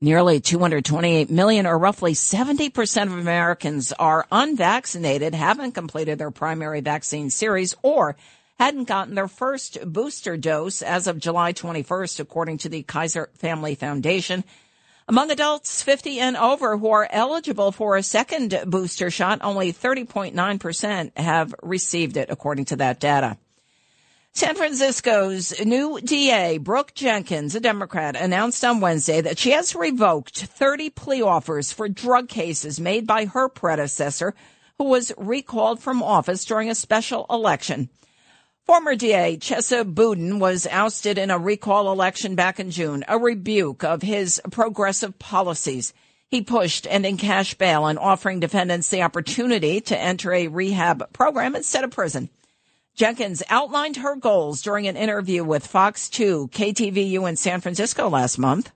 Nearly 0.00 0.40
228 0.40 1.28
million, 1.28 1.66
or 1.66 1.78
roughly 1.78 2.14
70% 2.14 3.02
of 3.02 3.12
Americans, 3.12 3.92
are 3.92 4.26
unvaccinated, 4.32 5.34
haven't 5.34 5.72
completed 5.72 6.18
their 6.18 6.30
primary 6.30 6.80
vaccine 6.80 7.28
series, 7.28 7.76
or 7.82 8.16
hadn't 8.58 8.88
gotten 8.88 9.14
their 9.14 9.28
first 9.28 9.76
booster 9.84 10.38
dose 10.38 10.80
as 10.80 11.06
of 11.06 11.18
July 11.18 11.52
21st, 11.52 12.20
according 12.20 12.56
to 12.58 12.70
the 12.70 12.82
Kaiser 12.82 13.28
Family 13.34 13.74
Foundation. 13.74 14.42
Among 15.10 15.32
adults 15.32 15.82
50 15.82 16.20
and 16.20 16.36
over 16.36 16.76
who 16.76 16.88
are 16.90 17.08
eligible 17.10 17.72
for 17.72 17.96
a 17.96 18.02
second 18.04 18.56
booster 18.64 19.10
shot, 19.10 19.40
only 19.42 19.72
30.9% 19.72 21.18
have 21.18 21.52
received 21.64 22.16
it, 22.16 22.30
according 22.30 22.66
to 22.66 22.76
that 22.76 23.00
data. 23.00 23.36
San 24.34 24.54
Francisco's 24.54 25.64
new 25.64 26.00
DA, 26.00 26.58
Brooke 26.58 26.94
Jenkins, 26.94 27.56
a 27.56 27.60
Democrat, 27.60 28.14
announced 28.14 28.64
on 28.64 28.80
Wednesday 28.80 29.20
that 29.20 29.36
she 29.36 29.50
has 29.50 29.74
revoked 29.74 30.44
30 30.44 30.90
plea 30.90 31.22
offers 31.22 31.72
for 31.72 31.88
drug 31.88 32.28
cases 32.28 32.78
made 32.78 33.04
by 33.04 33.24
her 33.24 33.48
predecessor, 33.48 34.32
who 34.78 34.84
was 34.84 35.10
recalled 35.18 35.80
from 35.80 36.04
office 36.04 36.44
during 36.44 36.70
a 36.70 36.74
special 36.76 37.26
election. 37.28 37.88
Former 38.70 38.94
DA 38.94 39.36
Chesa 39.36 39.84
Boudin 39.84 40.38
was 40.38 40.64
ousted 40.70 41.18
in 41.18 41.32
a 41.32 41.38
recall 41.40 41.90
election 41.90 42.36
back 42.36 42.60
in 42.60 42.70
June, 42.70 43.04
a 43.08 43.18
rebuke 43.18 43.82
of 43.82 44.00
his 44.00 44.40
progressive 44.52 45.18
policies. 45.18 45.92
He 46.28 46.42
pushed 46.42 46.86
ending 46.88 47.16
cash 47.16 47.54
bail 47.54 47.86
and 47.86 47.98
offering 47.98 48.38
defendants 48.38 48.88
the 48.88 49.02
opportunity 49.02 49.80
to 49.80 49.98
enter 49.98 50.32
a 50.32 50.46
rehab 50.46 51.12
program 51.12 51.56
instead 51.56 51.82
of 51.82 51.90
prison. 51.90 52.30
Jenkins 52.94 53.42
outlined 53.50 53.96
her 53.96 54.14
goals 54.14 54.62
during 54.62 54.86
an 54.86 54.96
interview 54.96 55.42
with 55.42 55.66
Fox 55.66 56.08
2 56.08 56.50
KTVU 56.52 57.28
in 57.28 57.34
San 57.34 57.60
Francisco 57.60 58.08
last 58.08 58.38
month. 58.38 58.70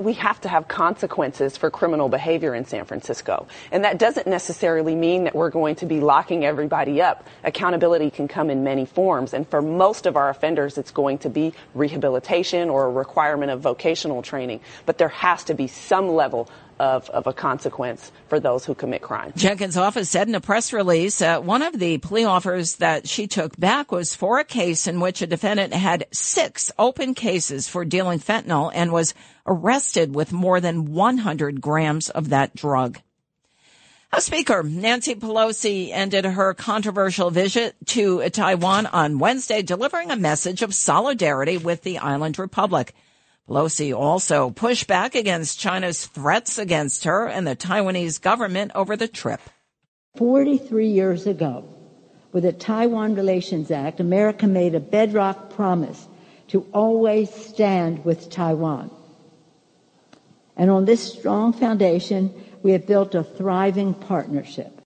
We 0.00 0.14
have 0.14 0.40
to 0.40 0.48
have 0.48 0.66
consequences 0.66 1.56
for 1.56 1.70
criminal 1.70 2.08
behavior 2.08 2.54
in 2.54 2.64
San 2.64 2.86
Francisco. 2.86 3.46
And 3.70 3.84
that 3.84 3.98
doesn't 3.98 4.26
necessarily 4.26 4.94
mean 4.94 5.24
that 5.24 5.34
we're 5.34 5.50
going 5.50 5.76
to 5.76 5.86
be 5.86 6.00
locking 6.00 6.44
everybody 6.44 7.02
up. 7.02 7.26
Accountability 7.44 8.10
can 8.10 8.26
come 8.26 8.48
in 8.48 8.64
many 8.64 8.86
forms. 8.86 9.34
And 9.34 9.46
for 9.46 9.60
most 9.60 10.06
of 10.06 10.16
our 10.16 10.30
offenders, 10.30 10.78
it's 10.78 10.90
going 10.90 11.18
to 11.18 11.28
be 11.28 11.52
rehabilitation 11.74 12.70
or 12.70 12.86
a 12.86 12.90
requirement 12.90 13.50
of 13.50 13.60
vocational 13.60 14.22
training. 14.22 14.60
But 14.86 14.96
there 14.96 15.08
has 15.08 15.44
to 15.44 15.54
be 15.54 15.66
some 15.66 16.08
level 16.08 16.48
of, 16.80 17.10
of, 17.10 17.26
a 17.26 17.32
consequence 17.34 18.10
for 18.28 18.40
those 18.40 18.64
who 18.64 18.74
commit 18.74 19.02
crime. 19.02 19.34
Jenkins' 19.36 19.76
office 19.76 20.08
said 20.08 20.28
in 20.28 20.34
a 20.34 20.40
press 20.40 20.72
release 20.72 21.20
uh, 21.20 21.38
one 21.38 21.60
of 21.60 21.78
the 21.78 21.98
plea 21.98 22.24
offers 22.24 22.76
that 22.76 23.06
she 23.06 23.26
took 23.26 23.54
back 23.58 23.92
was 23.92 24.14
for 24.14 24.38
a 24.38 24.44
case 24.44 24.86
in 24.86 24.98
which 24.98 25.20
a 25.20 25.26
defendant 25.26 25.74
had 25.74 26.06
six 26.10 26.72
open 26.78 27.12
cases 27.14 27.68
for 27.68 27.84
dealing 27.84 28.18
fentanyl 28.18 28.72
and 28.74 28.92
was 28.92 29.12
arrested 29.46 30.14
with 30.14 30.32
more 30.32 30.58
than 30.58 30.86
100 30.86 31.60
grams 31.60 32.08
of 32.08 32.30
that 32.30 32.56
drug. 32.56 32.98
House 34.10 34.24
Speaker 34.24 34.62
Nancy 34.62 35.14
Pelosi 35.14 35.90
ended 35.92 36.24
her 36.24 36.54
controversial 36.54 37.30
visit 37.30 37.76
to 37.88 38.28
Taiwan 38.30 38.86
on 38.86 39.18
Wednesday, 39.18 39.60
delivering 39.60 40.10
a 40.10 40.16
message 40.16 40.62
of 40.62 40.74
solidarity 40.74 41.58
with 41.58 41.82
the 41.82 41.98
island 41.98 42.38
republic. 42.38 42.94
Pelosi 43.50 43.92
also 43.92 44.50
pushed 44.50 44.86
back 44.86 45.16
against 45.16 45.58
China's 45.58 46.06
threats 46.06 46.56
against 46.56 47.02
her 47.02 47.26
and 47.26 47.44
the 47.44 47.56
Taiwanese 47.56 48.22
government 48.22 48.70
over 48.76 48.96
the 48.96 49.08
trip. 49.08 49.40
43 50.16 50.86
years 50.86 51.26
ago, 51.26 51.64
with 52.32 52.44
the 52.44 52.52
Taiwan 52.52 53.16
Relations 53.16 53.72
Act, 53.72 53.98
America 53.98 54.46
made 54.46 54.76
a 54.76 54.80
bedrock 54.80 55.50
promise 55.50 56.06
to 56.48 56.64
always 56.72 57.28
stand 57.28 58.04
with 58.04 58.30
Taiwan. 58.30 58.88
And 60.56 60.70
on 60.70 60.84
this 60.84 61.12
strong 61.12 61.52
foundation, 61.52 62.32
we 62.62 62.70
have 62.70 62.86
built 62.86 63.16
a 63.16 63.24
thriving 63.24 63.94
partnership. 63.94 64.79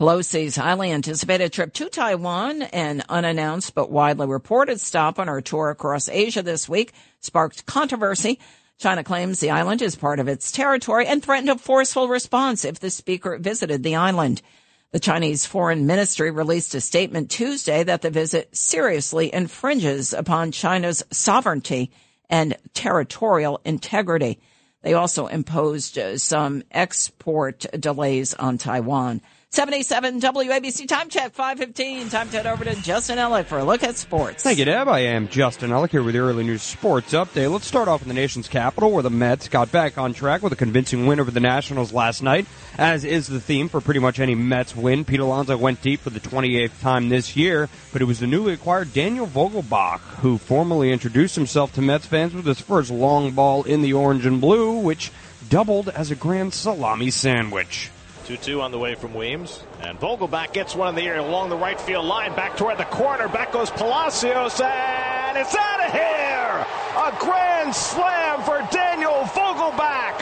Pelosi's 0.00 0.56
highly 0.56 0.90
anticipated 0.90 1.52
trip 1.52 1.72
to 1.74 1.88
Taiwan, 1.88 2.62
an 2.62 3.04
unannounced 3.08 3.76
but 3.76 3.92
widely 3.92 4.26
reported 4.26 4.80
stop 4.80 5.20
on 5.20 5.28
her 5.28 5.40
tour 5.40 5.70
across 5.70 6.08
Asia 6.08 6.42
this 6.42 6.68
week, 6.68 6.92
sparked 7.20 7.64
controversy. 7.64 8.40
China 8.76 9.04
claims 9.04 9.38
the 9.38 9.50
island 9.50 9.80
is 9.82 9.94
part 9.94 10.18
of 10.18 10.26
its 10.26 10.50
territory 10.50 11.06
and 11.06 11.22
threatened 11.22 11.48
a 11.48 11.56
forceful 11.56 12.08
response 12.08 12.64
if 12.64 12.80
the 12.80 12.90
speaker 12.90 13.38
visited 13.38 13.84
the 13.84 13.94
island. 13.94 14.42
The 14.90 14.98
Chinese 14.98 15.46
Foreign 15.46 15.86
Ministry 15.86 16.32
released 16.32 16.74
a 16.74 16.80
statement 16.80 17.30
Tuesday 17.30 17.84
that 17.84 18.02
the 18.02 18.10
visit 18.10 18.56
seriously 18.56 19.32
infringes 19.32 20.12
upon 20.12 20.50
China's 20.50 21.04
sovereignty 21.12 21.92
and 22.28 22.56
territorial 22.74 23.60
integrity. 23.64 24.40
They 24.82 24.94
also 24.94 25.28
imposed 25.28 25.98
uh, 25.98 26.18
some 26.18 26.64
export 26.72 27.64
delays 27.78 28.34
on 28.34 28.58
Taiwan. 28.58 29.22
77 29.54 30.20
WABC 30.20 30.88
time 30.88 31.08
check 31.08 31.32
515. 31.32 32.08
Time 32.08 32.28
to 32.28 32.38
head 32.38 32.46
over 32.48 32.64
to 32.64 32.74
Justin 32.82 33.18
Ellick 33.18 33.44
for 33.44 33.58
a 33.58 33.64
look 33.64 33.84
at 33.84 33.96
sports. 33.96 34.42
Thank 34.42 34.58
you, 34.58 34.64
Deb. 34.64 34.88
I 34.88 34.98
am 34.98 35.28
Justin 35.28 35.70
Ellick 35.70 35.90
here 35.90 36.02
with 36.02 36.14
the 36.14 36.18
early 36.18 36.42
news 36.42 36.60
sports 36.60 37.12
update. 37.12 37.52
Let's 37.52 37.64
start 37.64 37.86
off 37.86 38.02
in 38.02 38.08
the 38.08 38.14
nation's 38.14 38.48
capital 38.48 38.90
where 38.90 39.04
the 39.04 39.10
Mets 39.10 39.46
got 39.46 39.70
back 39.70 39.96
on 39.96 40.12
track 40.12 40.42
with 40.42 40.52
a 40.52 40.56
convincing 40.56 41.06
win 41.06 41.20
over 41.20 41.30
the 41.30 41.38
Nationals 41.38 41.92
last 41.92 42.20
night, 42.20 42.46
as 42.78 43.04
is 43.04 43.28
the 43.28 43.38
theme 43.38 43.68
for 43.68 43.80
pretty 43.80 44.00
much 44.00 44.18
any 44.18 44.34
Mets 44.34 44.74
win. 44.74 45.04
Pete 45.04 45.20
Alonso 45.20 45.56
went 45.56 45.80
deep 45.80 46.00
for 46.00 46.10
the 46.10 46.18
28th 46.18 46.80
time 46.80 47.08
this 47.08 47.36
year, 47.36 47.68
but 47.92 48.02
it 48.02 48.06
was 48.06 48.18
the 48.18 48.26
newly 48.26 48.54
acquired 48.54 48.92
Daniel 48.92 49.28
Vogelbach 49.28 50.00
who 50.18 50.36
formally 50.36 50.90
introduced 50.90 51.36
himself 51.36 51.72
to 51.74 51.80
Mets 51.80 52.06
fans 52.06 52.34
with 52.34 52.44
his 52.44 52.60
first 52.60 52.90
long 52.90 53.30
ball 53.30 53.62
in 53.62 53.82
the 53.82 53.92
orange 53.92 54.26
and 54.26 54.40
blue, 54.40 54.80
which 54.80 55.12
doubled 55.48 55.90
as 55.90 56.10
a 56.10 56.16
grand 56.16 56.52
salami 56.52 57.08
sandwich. 57.08 57.92
2-2 58.24 58.62
on 58.62 58.70
the 58.70 58.78
way 58.78 58.94
from 58.94 59.12
Weems. 59.12 59.62
And 59.80 60.00
Vogelbach 60.00 60.52
gets 60.52 60.74
one 60.74 60.88
in 60.88 60.94
the 60.94 61.02
air 61.02 61.18
along 61.18 61.50
the 61.50 61.56
right 61.56 61.78
field 61.80 62.06
line. 62.06 62.34
Back 62.34 62.56
toward 62.56 62.78
the 62.78 62.84
corner. 62.84 63.28
Back 63.28 63.52
goes 63.52 63.70
Palacios. 63.70 64.60
And 64.60 65.36
it's 65.36 65.54
out 65.54 65.80
of 65.86 65.92
here! 65.92 66.66
A 66.96 67.16
grand 67.20 67.74
slam 67.74 68.42
for 68.42 68.66
Daniel 68.72 69.24
Vogelbach. 69.34 70.20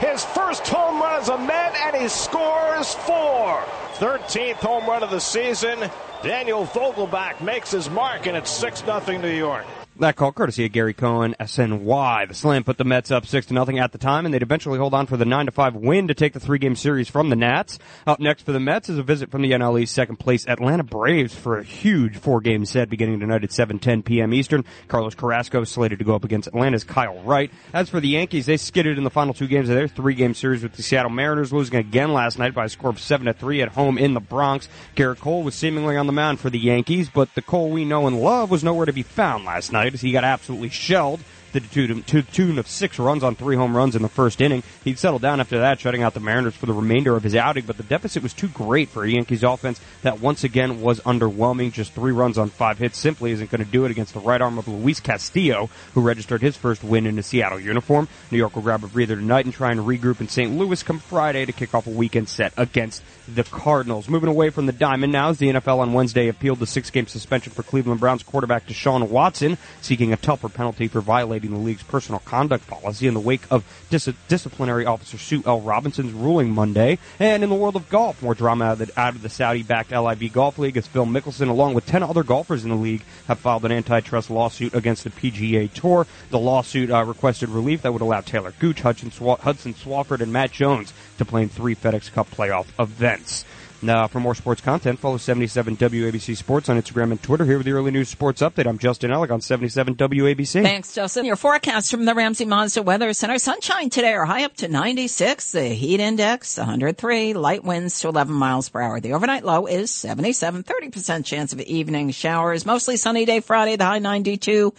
His 0.00 0.24
first 0.24 0.66
home 0.66 1.00
run 1.00 1.20
as 1.20 1.28
a 1.28 1.38
Met, 1.38 1.74
and 1.76 1.96
he 1.96 2.08
scores 2.08 2.94
four. 2.94 3.62
13th 3.94 4.56
home 4.56 4.86
run 4.86 5.02
of 5.02 5.10
the 5.10 5.20
season. 5.20 5.90
Daniel 6.22 6.66
Vogelbach 6.66 7.40
makes 7.40 7.70
his 7.70 7.88
mark, 7.88 8.26
and 8.26 8.36
it's 8.36 8.50
6 8.50 8.80
0 8.84 9.18
New 9.18 9.30
York. 9.30 9.64
That 9.98 10.16
call 10.16 10.30
courtesy 10.30 10.66
of 10.66 10.72
Gary 10.72 10.92
Cohen, 10.92 11.34
SNY. 11.40 12.28
The 12.28 12.34
slam 12.34 12.64
put 12.64 12.76
the 12.76 12.84
Mets 12.84 13.10
up 13.10 13.24
six 13.24 13.46
to 13.46 13.54
nothing 13.54 13.78
at 13.78 13.92
the 13.92 13.98
time, 13.98 14.26
and 14.26 14.34
they'd 14.34 14.42
eventually 14.42 14.78
hold 14.78 14.92
on 14.92 15.06
for 15.06 15.16
the 15.16 15.24
nine 15.24 15.46
to 15.46 15.52
five 15.52 15.74
win 15.74 16.08
to 16.08 16.14
take 16.14 16.34
the 16.34 16.40
three 16.40 16.58
game 16.58 16.76
series 16.76 17.08
from 17.08 17.30
the 17.30 17.36
Nats. 17.36 17.78
Up 18.06 18.20
next 18.20 18.42
for 18.42 18.52
the 18.52 18.60
Mets 18.60 18.90
is 18.90 18.98
a 18.98 19.02
visit 19.02 19.30
from 19.30 19.40
the 19.40 19.52
NL 19.52 19.88
second 19.88 20.16
place 20.16 20.46
Atlanta 20.46 20.84
Braves 20.84 21.34
for 21.34 21.58
a 21.58 21.64
huge 21.64 22.18
four 22.18 22.42
game 22.42 22.66
set 22.66 22.90
beginning 22.90 23.20
tonight 23.20 23.42
at 23.42 23.48
7:10 23.48 24.04
p.m. 24.04 24.34
Eastern. 24.34 24.66
Carlos 24.86 25.14
Carrasco 25.14 25.64
slated 25.64 25.98
to 25.98 26.04
go 26.04 26.14
up 26.14 26.24
against 26.24 26.48
Atlanta's 26.48 26.84
Kyle 26.84 27.18
Wright. 27.22 27.50
As 27.72 27.88
for 27.88 27.98
the 27.98 28.08
Yankees, 28.08 28.44
they 28.44 28.58
skidded 28.58 28.98
in 28.98 29.04
the 29.04 29.08
final 29.08 29.32
two 29.32 29.46
games 29.46 29.70
of 29.70 29.76
their 29.76 29.88
three 29.88 30.14
game 30.14 30.34
series 30.34 30.62
with 30.62 30.74
the 30.74 30.82
Seattle 30.82 31.10
Mariners, 31.10 31.54
losing 31.54 31.76
again 31.76 32.12
last 32.12 32.38
night 32.38 32.52
by 32.52 32.66
a 32.66 32.68
score 32.68 32.90
of 32.90 33.00
seven 33.00 33.28
to 33.28 33.32
three 33.32 33.62
at 33.62 33.70
home 33.70 33.96
in 33.96 34.12
the 34.12 34.20
Bronx. 34.20 34.68
Gerrit 34.94 35.20
Cole 35.20 35.42
was 35.42 35.54
seemingly 35.54 35.96
on 35.96 36.06
the 36.06 36.12
mound 36.12 36.38
for 36.38 36.50
the 36.50 36.58
Yankees, 36.58 37.08
but 37.08 37.34
the 37.34 37.40
Cole 37.40 37.70
we 37.70 37.86
know 37.86 38.06
and 38.06 38.20
love 38.20 38.50
was 38.50 38.62
nowhere 38.62 38.84
to 38.84 38.92
be 38.92 39.02
found 39.02 39.46
last 39.46 39.72
night. 39.72 39.85
He 40.00 40.12
got 40.12 40.24
absolutely 40.24 40.68
shelled 40.68 41.20
to 41.60 41.86
the 41.86 42.22
tune 42.32 42.58
of 42.58 42.68
six 42.68 42.98
runs 42.98 43.22
on 43.22 43.34
three 43.34 43.56
home 43.56 43.76
runs 43.76 43.96
in 43.96 44.02
the 44.02 44.08
first 44.08 44.40
inning. 44.40 44.62
He'd 44.84 44.98
settle 44.98 45.18
down 45.18 45.40
after 45.40 45.58
that, 45.58 45.80
shutting 45.80 46.02
out 46.02 46.14
the 46.14 46.20
Mariners 46.20 46.54
for 46.54 46.66
the 46.66 46.72
remainder 46.72 47.16
of 47.16 47.22
his 47.22 47.34
outing, 47.34 47.64
but 47.66 47.76
the 47.76 47.82
deficit 47.82 48.22
was 48.22 48.32
too 48.32 48.48
great 48.48 48.88
for 48.88 49.04
a 49.04 49.08
Yankees 49.08 49.42
offense 49.42 49.80
that 50.02 50.20
once 50.20 50.44
again 50.44 50.80
was 50.80 51.00
underwhelming. 51.00 51.72
Just 51.72 51.92
three 51.92 52.12
runs 52.12 52.38
on 52.38 52.50
five 52.50 52.78
hits 52.78 52.98
simply 52.98 53.32
isn't 53.32 53.50
going 53.50 53.64
to 53.64 53.70
do 53.70 53.84
it 53.84 53.90
against 53.90 54.14
the 54.14 54.20
right 54.20 54.40
arm 54.40 54.58
of 54.58 54.68
Luis 54.68 55.00
Castillo, 55.00 55.70
who 55.94 56.00
registered 56.00 56.42
his 56.42 56.56
first 56.56 56.84
win 56.84 57.06
in 57.06 57.18
a 57.18 57.22
Seattle 57.22 57.60
uniform. 57.60 58.08
New 58.30 58.38
York 58.38 58.54
will 58.54 58.62
grab 58.62 58.84
a 58.84 58.88
breather 58.88 59.16
tonight 59.16 59.44
and 59.44 59.54
try 59.54 59.70
and 59.70 59.80
regroup 59.80 60.20
in 60.20 60.28
St. 60.28 60.56
Louis 60.56 60.82
come 60.82 60.98
Friday 60.98 61.44
to 61.46 61.52
kick 61.52 61.74
off 61.74 61.86
a 61.86 61.90
weekend 61.90 62.28
set 62.28 62.52
against 62.56 63.02
the 63.28 63.44
Cardinals. 63.44 64.08
Moving 64.08 64.28
away 64.28 64.50
from 64.50 64.66
the 64.66 64.72
diamond 64.72 65.12
now 65.12 65.30
as 65.30 65.38
the 65.38 65.48
NFL 65.48 65.78
on 65.78 65.92
Wednesday 65.92 66.28
appealed 66.28 66.58
the 66.58 66.66
six 66.66 66.90
game 66.90 67.06
suspension 67.06 67.52
for 67.52 67.62
Cleveland 67.62 68.00
Browns 68.00 68.22
quarterback 68.22 68.66
Deshaun 68.66 69.08
Watson, 69.08 69.58
seeking 69.80 70.12
a 70.12 70.16
tougher 70.16 70.48
penalty 70.48 70.88
for 70.88 71.00
violating 71.00 71.45
the 71.52 71.58
league's 71.58 71.82
personal 71.82 72.20
conduct 72.20 72.66
policy 72.66 73.06
in 73.06 73.14
the 73.14 73.20
wake 73.20 73.42
of 73.50 73.64
dis- 73.90 74.08
disciplinary 74.28 74.86
officer 74.86 75.18
Sue 75.18 75.42
L. 75.46 75.60
Robinson's 75.60 76.12
ruling 76.12 76.50
Monday. 76.50 76.98
And 77.18 77.42
in 77.42 77.50
the 77.50 77.54
world 77.54 77.76
of 77.76 77.88
golf, 77.88 78.22
more 78.22 78.34
drama 78.34 78.66
out 78.66 78.80
of 78.80 78.94
the, 78.94 79.00
out 79.00 79.14
of 79.14 79.22
the 79.22 79.28
Saudi-backed 79.28 79.90
LIV 79.90 80.32
Golf 80.32 80.58
League 80.58 80.76
as 80.76 80.86
Phil 80.86 81.06
Mickelson, 81.06 81.48
along 81.48 81.74
with 81.74 81.86
10 81.86 82.02
other 82.02 82.22
golfers 82.22 82.64
in 82.64 82.70
the 82.70 82.76
league, 82.76 83.02
have 83.28 83.38
filed 83.38 83.64
an 83.64 83.72
antitrust 83.72 84.30
lawsuit 84.30 84.74
against 84.74 85.04
the 85.04 85.10
PGA 85.10 85.72
Tour. 85.72 86.06
The 86.30 86.38
lawsuit 86.38 86.90
uh, 86.90 87.04
requested 87.04 87.48
relief 87.48 87.82
that 87.82 87.92
would 87.92 88.02
allow 88.02 88.20
Taylor 88.20 88.52
Gooch, 88.58 88.80
Hudson, 88.80 89.10
Hudson 89.10 89.74
Swafford, 89.74 90.20
and 90.20 90.32
Matt 90.32 90.52
Jones 90.52 90.92
to 91.18 91.24
play 91.24 91.42
in 91.42 91.48
three 91.48 91.74
FedEx 91.74 92.12
Cup 92.12 92.30
playoff 92.30 92.66
events. 92.78 93.44
Now, 93.82 94.06
for 94.06 94.20
more 94.20 94.34
sports 94.34 94.62
content, 94.62 94.98
follow 94.98 95.18
77 95.18 95.76
WABC 95.76 96.36
Sports 96.36 96.68
on 96.68 96.80
Instagram 96.80 97.10
and 97.10 97.22
Twitter. 97.22 97.44
Here 97.44 97.58
with 97.58 97.66
the 97.66 97.72
early 97.72 97.90
news 97.90 98.08
sports 98.08 98.40
update, 98.40 98.66
I'm 98.66 98.78
Justin 98.78 99.10
Ellick 99.10 99.30
on 99.30 99.42
77 99.42 99.96
WABC. 99.96 100.62
Thanks, 100.62 100.94
Justin. 100.94 101.26
Your 101.26 101.36
forecast 101.36 101.90
from 101.90 102.06
the 102.06 102.14
Ramsey 102.14 102.46
Mazda 102.46 102.82
Weather 102.82 103.12
Center. 103.12 103.38
Sunshine 103.38 103.90
today 103.90 104.14
are 104.14 104.24
high 104.24 104.44
up 104.44 104.56
to 104.56 104.68
96. 104.68 105.52
The 105.52 105.64
heat 105.68 106.00
index 106.00 106.56
103. 106.56 107.34
Light 107.34 107.64
winds 107.64 108.00
to 108.00 108.08
11 108.08 108.34
miles 108.34 108.70
per 108.70 108.80
hour. 108.80 108.98
The 108.98 109.12
overnight 109.12 109.44
low 109.44 109.66
is 109.66 109.90
77. 109.90 110.62
30% 110.62 111.24
chance 111.26 111.52
of 111.52 111.60
evening 111.60 112.10
showers. 112.12 112.64
Mostly 112.64 112.96
sunny 112.96 113.26
day 113.26 113.40
Friday. 113.40 113.76
The 113.76 113.84
high 113.84 113.98
92. 113.98 114.72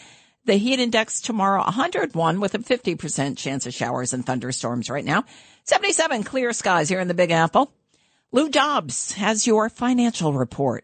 The 0.45 0.55
heat 0.55 0.79
index 0.79 1.21
tomorrow 1.21 1.61
101 1.63 2.39
with 2.39 2.55
a 2.55 2.59
50% 2.59 3.37
chance 3.37 3.67
of 3.67 3.73
showers 3.73 4.13
and 4.13 4.25
thunderstorms 4.25 4.89
right 4.89 5.05
now. 5.05 5.23
77 5.65 6.23
clear 6.23 6.51
skies 6.53 6.89
here 6.89 6.99
in 6.99 7.07
the 7.07 7.13
Big 7.13 7.31
Apple. 7.31 7.71
Lou 8.34 8.50
Dobbs 8.50 9.13
has 9.13 9.48
your 9.48 9.69
financial 9.69 10.34
report. 10.34 10.84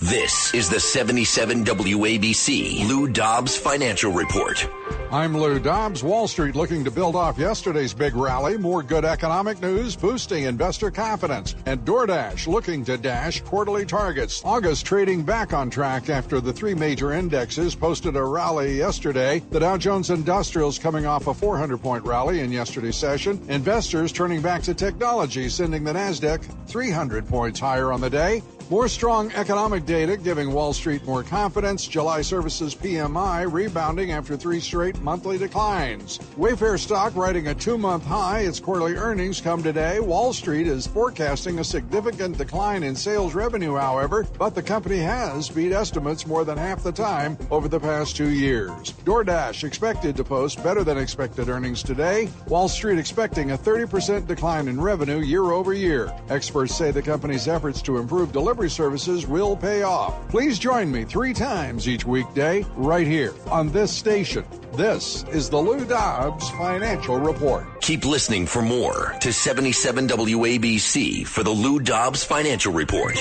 This 0.00 0.54
is 0.54 0.70
the 0.70 0.78
77 0.78 1.64
WABC 1.64 2.86
Lou 2.86 3.08
Dobbs 3.08 3.56
Financial 3.56 4.12
Report. 4.12 4.64
I'm 5.10 5.36
Lou 5.36 5.58
Dobbs. 5.58 6.04
Wall 6.04 6.28
Street 6.28 6.54
looking 6.54 6.84
to 6.84 6.90
build 6.92 7.16
off 7.16 7.36
yesterday's 7.36 7.94
big 7.94 8.14
rally. 8.14 8.56
More 8.56 8.84
good 8.84 9.04
economic 9.04 9.60
news 9.60 9.96
boosting 9.96 10.44
investor 10.44 10.92
confidence. 10.92 11.56
And 11.66 11.80
DoorDash 11.80 12.46
looking 12.46 12.84
to 12.84 12.96
dash 12.96 13.40
quarterly 13.40 13.84
targets. 13.84 14.40
August 14.44 14.86
trading 14.86 15.24
back 15.24 15.52
on 15.52 15.68
track 15.68 16.08
after 16.08 16.40
the 16.40 16.52
three 16.52 16.74
major 16.74 17.12
indexes 17.12 17.74
posted 17.74 18.14
a 18.14 18.24
rally 18.24 18.78
yesterday. 18.78 19.40
The 19.50 19.58
Dow 19.58 19.78
Jones 19.78 20.10
Industrials 20.10 20.78
coming 20.78 21.06
off 21.06 21.26
a 21.26 21.34
400 21.34 21.82
point 21.82 22.04
rally 22.04 22.38
in 22.38 22.52
yesterday's 22.52 22.96
session. 22.96 23.44
Investors 23.48 24.12
turning 24.12 24.42
back 24.42 24.62
to 24.62 24.74
technology, 24.74 25.48
sending 25.48 25.82
the 25.82 25.92
NASDAQ 25.92 26.68
300 26.68 27.26
points 27.26 27.58
higher 27.58 27.90
on 27.92 28.00
the 28.00 28.10
day. 28.10 28.44
More 28.70 28.86
strong 28.86 29.32
economic 29.32 29.86
data 29.86 30.18
giving 30.18 30.52
Wall 30.52 30.74
Street 30.74 31.02
more 31.06 31.22
confidence. 31.22 31.88
July 31.88 32.20
services 32.20 32.74
PMI 32.74 33.50
rebounding 33.50 34.12
after 34.12 34.36
three 34.36 34.60
straight 34.60 35.00
monthly 35.00 35.38
declines. 35.38 36.18
Wayfair 36.36 36.78
stock 36.78 37.16
riding 37.16 37.46
a 37.48 37.54
two 37.54 37.78
month 37.78 38.04
high. 38.04 38.40
Its 38.40 38.60
quarterly 38.60 38.94
earnings 38.94 39.40
come 39.40 39.62
today. 39.62 40.00
Wall 40.00 40.34
Street 40.34 40.66
is 40.66 40.86
forecasting 40.86 41.60
a 41.60 41.64
significant 41.64 42.36
decline 42.36 42.82
in 42.82 42.94
sales 42.94 43.34
revenue, 43.34 43.74
however, 43.74 44.26
but 44.38 44.54
the 44.54 44.62
company 44.62 44.98
has 44.98 45.48
beat 45.48 45.72
estimates 45.72 46.26
more 46.26 46.44
than 46.44 46.58
half 46.58 46.82
the 46.82 46.92
time 46.92 47.38
over 47.50 47.68
the 47.68 47.80
past 47.80 48.16
two 48.16 48.28
years. 48.28 48.92
DoorDash 49.06 49.64
expected 49.64 50.14
to 50.14 50.24
post 50.24 50.62
better 50.62 50.84
than 50.84 50.98
expected 50.98 51.48
earnings 51.48 51.82
today. 51.82 52.28
Wall 52.48 52.68
Street 52.68 52.98
expecting 52.98 53.52
a 53.52 53.56
30% 53.56 54.26
decline 54.26 54.68
in 54.68 54.78
revenue 54.78 55.20
year 55.20 55.52
over 55.52 55.72
year. 55.72 56.12
Experts 56.28 56.74
say 56.74 56.90
the 56.90 57.00
company's 57.00 57.48
efforts 57.48 57.80
to 57.80 57.96
improve 57.96 58.30
delivery 58.30 58.57
services 58.66 59.26
will 59.26 59.54
pay 59.54 59.82
off. 59.82 60.26
Please 60.28 60.58
join 60.58 60.90
me 60.90 61.04
three 61.04 61.34
times 61.34 61.86
each 61.86 62.06
weekday 62.06 62.64
right 62.74 63.06
here 63.06 63.34
on 63.50 63.68
this 63.68 63.92
station. 63.92 64.44
This 64.72 65.24
is 65.30 65.50
the 65.50 65.58
Lou 65.58 65.84
Dobbs 65.84 66.48
Financial 66.50 67.20
Report. 67.20 67.66
Keep 67.82 68.06
listening 68.06 68.46
for 68.46 68.62
more 68.62 69.14
to 69.20 69.32
77 69.32 70.08
WABC 70.08 71.26
for 71.26 71.42
the 71.42 71.50
Lou 71.50 71.78
Dobbs 71.78 72.24
Financial 72.24 72.72
Report. 72.72 73.16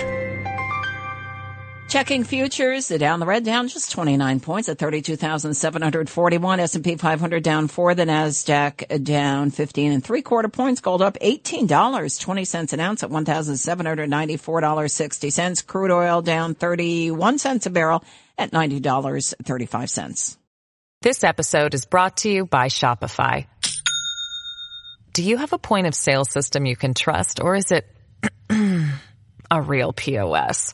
Checking 1.88 2.26
futures, 2.26 2.90
down 2.90 3.22
the 3.22 3.26
red 3.26 3.46
down 3.46 3.70
just 3.70 3.94
29 3.94 4.42
points 4.42 4.68
at 4.68 4.78
32,741. 4.78 6.60
S&P 6.60 6.98
500 6.98 7.42
down 7.42 7.70
four. 7.70 7.96
The 7.96 8.04
NASDAQ 8.04 9.06
down 9.06 9.52
15 9.52 9.94
and 9.94 10.04
three 10.04 10.22
quarter 10.22 10.50
points. 10.50 10.82
Gold 10.82 11.02
up 11.02 11.18
$18, 11.22 12.20
20 12.20 12.44
cents 12.44 12.74
an 12.74 12.82
ounce 12.82 13.04
at 13.04 13.10
$1,794.60. 13.10 15.66
Crude 15.66 15.92
oil 15.92 16.22
down 16.22 16.56
31 16.56 17.38
cents 17.38 17.68
a 17.68 17.70
barrel 17.70 18.04
at 18.38 18.52
$90.35. 18.52 20.36
This 21.02 21.24
episode 21.24 21.74
is 21.74 21.86
brought 21.86 22.18
to 22.18 22.30
you 22.30 22.46
by 22.46 22.68
Shopify. 22.68 23.48
Do 25.14 25.24
you 25.24 25.38
have 25.38 25.54
a 25.54 25.58
point 25.58 25.88
of 25.88 25.96
sale 25.96 26.26
system 26.26 26.66
you 26.66 26.76
can 26.76 26.94
trust 26.94 27.40
or 27.40 27.56
is 27.56 27.72
it 27.72 27.88
a 29.50 29.62
real 29.62 29.94
POS? 29.94 30.74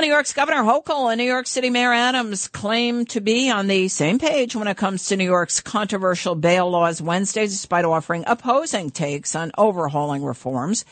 New 0.00 0.08
York's 0.08 0.34
Governor 0.34 0.62
Hochul 0.62 1.10
and 1.10 1.18
New 1.18 1.24
York 1.24 1.46
City 1.46 1.70
Mayor 1.70 1.92
Adams 1.92 2.48
claim 2.48 3.06
to 3.06 3.20
be 3.22 3.50
on 3.50 3.66
the 3.66 3.88
same 3.88 4.18
page 4.18 4.54
when 4.54 4.68
it 4.68 4.76
comes 4.76 5.06
to 5.06 5.16
New 5.16 5.24
York's 5.24 5.60
controversial 5.60 6.34
bail 6.34 6.70
laws 6.70 7.00
Wednesday, 7.00 7.46
despite 7.46 7.86
offering 7.86 8.22
opposing 8.26 8.90
takes 8.90 9.34
on 9.34 9.52
overhauling 9.56 10.22
reforms. 10.22 10.84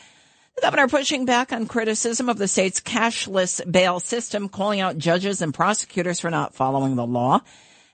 The 0.55 0.63
governor 0.63 0.87
pushing 0.87 1.25
back 1.25 1.53
on 1.53 1.67
criticism 1.67 2.29
of 2.29 2.39
the 2.39 2.47
state's 2.47 2.79
cashless 2.79 3.61
bail 3.71 3.99
system, 3.99 4.49
calling 4.49 4.79
out 4.79 4.97
judges 4.97 5.39
and 5.39 5.53
prosecutors 5.53 6.19
for 6.19 6.31
not 6.31 6.55
following 6.55 6.95
the 6.95 7.05
law. 7.05 7.41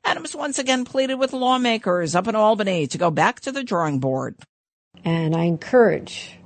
Adams 0.05 0.33
once 0.33 0.59
again 0.59 0.85
pleaded 0.85 1.15
with 1.15 1.33
lawmakers 1.33 2.15
up 2.15 2.29
in 2.29 2.35
Albany 2.35 2.87
to 2.87 2.97
go 2.97 3.11
back 3.11 3.41
to 3.41 3.51
the 3.51 3.65
drawing 3.65 3.99
board. 3.99 4.35
And 5.03 5.35
I 5.35 5.43
encourage 5.43 6.37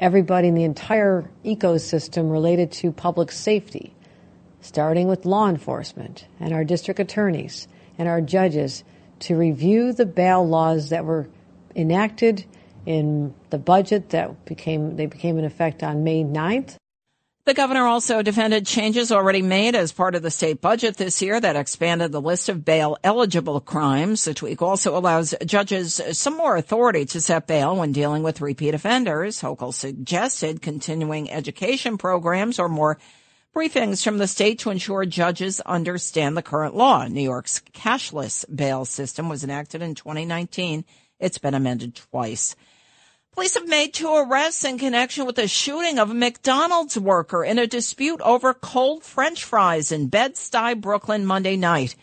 everybody 0.00 0.48
in 0.48 0.54
the 0.54 0.64
entire 0.64 1.30
ecosystem 1.44 2.30
related 2.30 2.72
to 2.72 2.92
public 2.92 3.30
safety 3.30 3.92
starting 4.66 5.06
with 5.06 5.24
law 5.24 5.48
enforcement 5.48 6.26
and 6.40 6.52
our 6.52 6.64
district 6.64 6.98
attorneys 6.98 7.68
and 7.98 8.08
our 8.08 8.20
judges 8.20 8.82
to 9.20 9.36
review 9.36 9.92
the 9.92 10.04
bail 10.04 10.46
laws 10.46 10.88
that 10.88 11.04
were 11.04 11.28
enacted 11.76 12.44
in 12.84 13.32
the 13.50 13.58
budget 13.58 14.10
that 14.10 14.44
became 14.44 14.96
they 14.96 15.06
became 15.06 15.38
in 15.38 15.44
effect 15.44 15.82
on 15.82 16.02
May 16.02 16.24
9th. 16.24 16.76
The 17.44 17.54
governor 17.54 17.86
also 17.86 18.22
defended 18.22 18.66
changes 18.66 19.12
already 19.12 19.40
made 19.40 19.76
as 19.76 19.92
part 19.92 20.16
of 20.16 20.22
the 20.22 20.32
state 20.32 20.60
budget 20.60 20.96
this 20.96 21.22
year 21.22 21.40
that 21.40 21.54
expanded 21.54 22.10
the 22.10 22.20
list 22.20 22.48
of 22.48 22.64
bail 22.64 22.96
eligible 23.04 23.60
crimes. 23.60 24.24
The 24.24 24.34
tweak 24.34 24.62
also 24.62 24.98
allows 24.98 25.32
judges 25.44 26.00
some 26.10 26.36
more 26.36 26.56
authority 26.56 27.04
to 27.04 27.20
set 27.20 27.46
bail 27.46 27.76
when 27.76 27.92
dealing 27.92 28.24
with 28.24 28.40
repeat 28.40 28.74
offenders. 28.74 29.40
Hochul 29.40 29.72
suggested 29.72 30.60
continuing 30.60 31.30
education 31.30 31.98
programs 31.98 32.58
or 32.58 32.68
more 32.68 32.98
briefings 33.56 34.04
from 34.04 34.18
the 34.18 34.26
state 34.26 34.58
to 34.58 34.68
ensure 34.68 35.06
judges 35.06 35.62
understand 35.62 36.36
the 36.36 36.42
current 36.42 36.76
law. 36.76 37.06
New 37.06 37.22
York's 37.22 37.62
cashless 37.72 38.44
bail 38.54 38.84
system 38.84 39.30
was 39.30 39.42
enacted 39.42 39.80
in 39.80 39.94
2019. 39.94 40.84
It's 41.18 41.38
been 41.38 41.54
amended 41.54 41.94
twice. 41.94 42.54
Police 43.32 43.54
have 43.54 43.66
made 43.66 43.94
two 43.94 44.14
arrests 44.14 44.62
in 44.66 44.78
connection 44.78 45.24
with 45.24 45.36
the 45.36 45.48
shooting 45.48 45.98
of 45.98 46.10
a 46.10 46.14
McDonald's 46.14 46.98
worker 46.98 47.42
in 47.42 47.58
a 47.58 47.66
dispute 47.66 48.20
over 48.20 48.52
cold 48.52 49.02
french 49.02 49.42
fries 49.42 49.90
in 49.90 50.08
Bed-Stuy, 50.08 50.78
Brooklyn 50.78 51.24
Monday 51.24 51.56
night. 51.56 51.96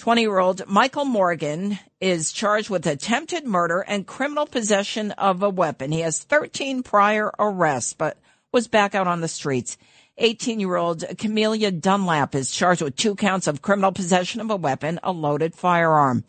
20 0.00 0.20
year 0.20 0.38
old 0.38 0.66
Michael 0.66 1.06
Morgan 1.06 1.78
is 2.02 2.30
charged 2.30 2.68
with 2.68 2.86
attempted 2.86 3.46
murder 3.46 3.80
and 3.80 4.06
criminal 4.06 4.44
possession 4.44 5.12
of 5.12 5.42
a 5.42 5.48
weapon. 5.48 5.92
He 5.92 6.00
has 6.00 6.22
13 6.22 6.82
prior 6.82 7.32
arrests, 7.38 7.94
but 7.94 8.18
was 8.52 8.68
back 8.68 8.94
out 8.94 9.06
on 9.06 9.22
the 9.22 9.28
streets. 9.28 9.78
18 10.18 10.60
year 10.60 10.76
old 10.76 11.04
Camelia 11.18 11.70
Dunlap 11.70 12.34
is 12.34 12.50
charged 12.50 12.82
with 12.82 12.96
two 12.96 13.14
counts 13.14 13.46
of 13.46 13.62
criminal 13.62 13.92
possession 13.92 14.40
of 14.40 14.50
a 14.50 14.56
weapon, 14.56 15.00
a 15.02 15.12
loaded 15.12 15.54
firearm. 15.54 16.24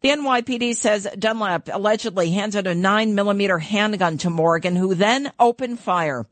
The 0.00 0.10
NYPD 0.10 0.76
says 0.76 1.08
Dunlap 1.18 1.68
allegedly 1.72 2.30
handed 2.30 2.66
a 2.66 2.74
9 2.74 3.14
millimeter 3.14 3.58
handgun 3.58 4.16
to 4.18 4.30
Morgan, 4.30 4.76
who 4.76 4.94
then 4.94 5.32
opened 5.40 5.80
fire. 5.80 6.26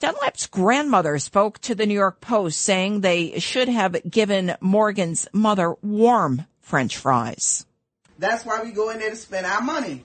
Dunlap's 0.00 0.46
grandmother 0.46 1.18
spoke 1.18 1.58
to 1.60 1.74
the 1.74 1.86
New 1.86 1.94
York 1.94 2.20
Post 2.20 2.60
saying 2.60 3.00
they 3.00 3.38
should 3.38 3.68
have 3.68 3.96
given 4.08 4.56
Morgan's 4.60 5.28
mother 5.32 5.74
warm 5.82 6.46
French 6.60 6.96
fries. 6.96 7.66
That's 8.18 8.44
why 8.44 8.62
we 8.62 8.70
go 8.70 8.90
in 8.90 8.98
there 8.98 9.10
to 9.10 9.16
spend 9.16 9.46
our 9.46 9.62
money, 9.62 10.04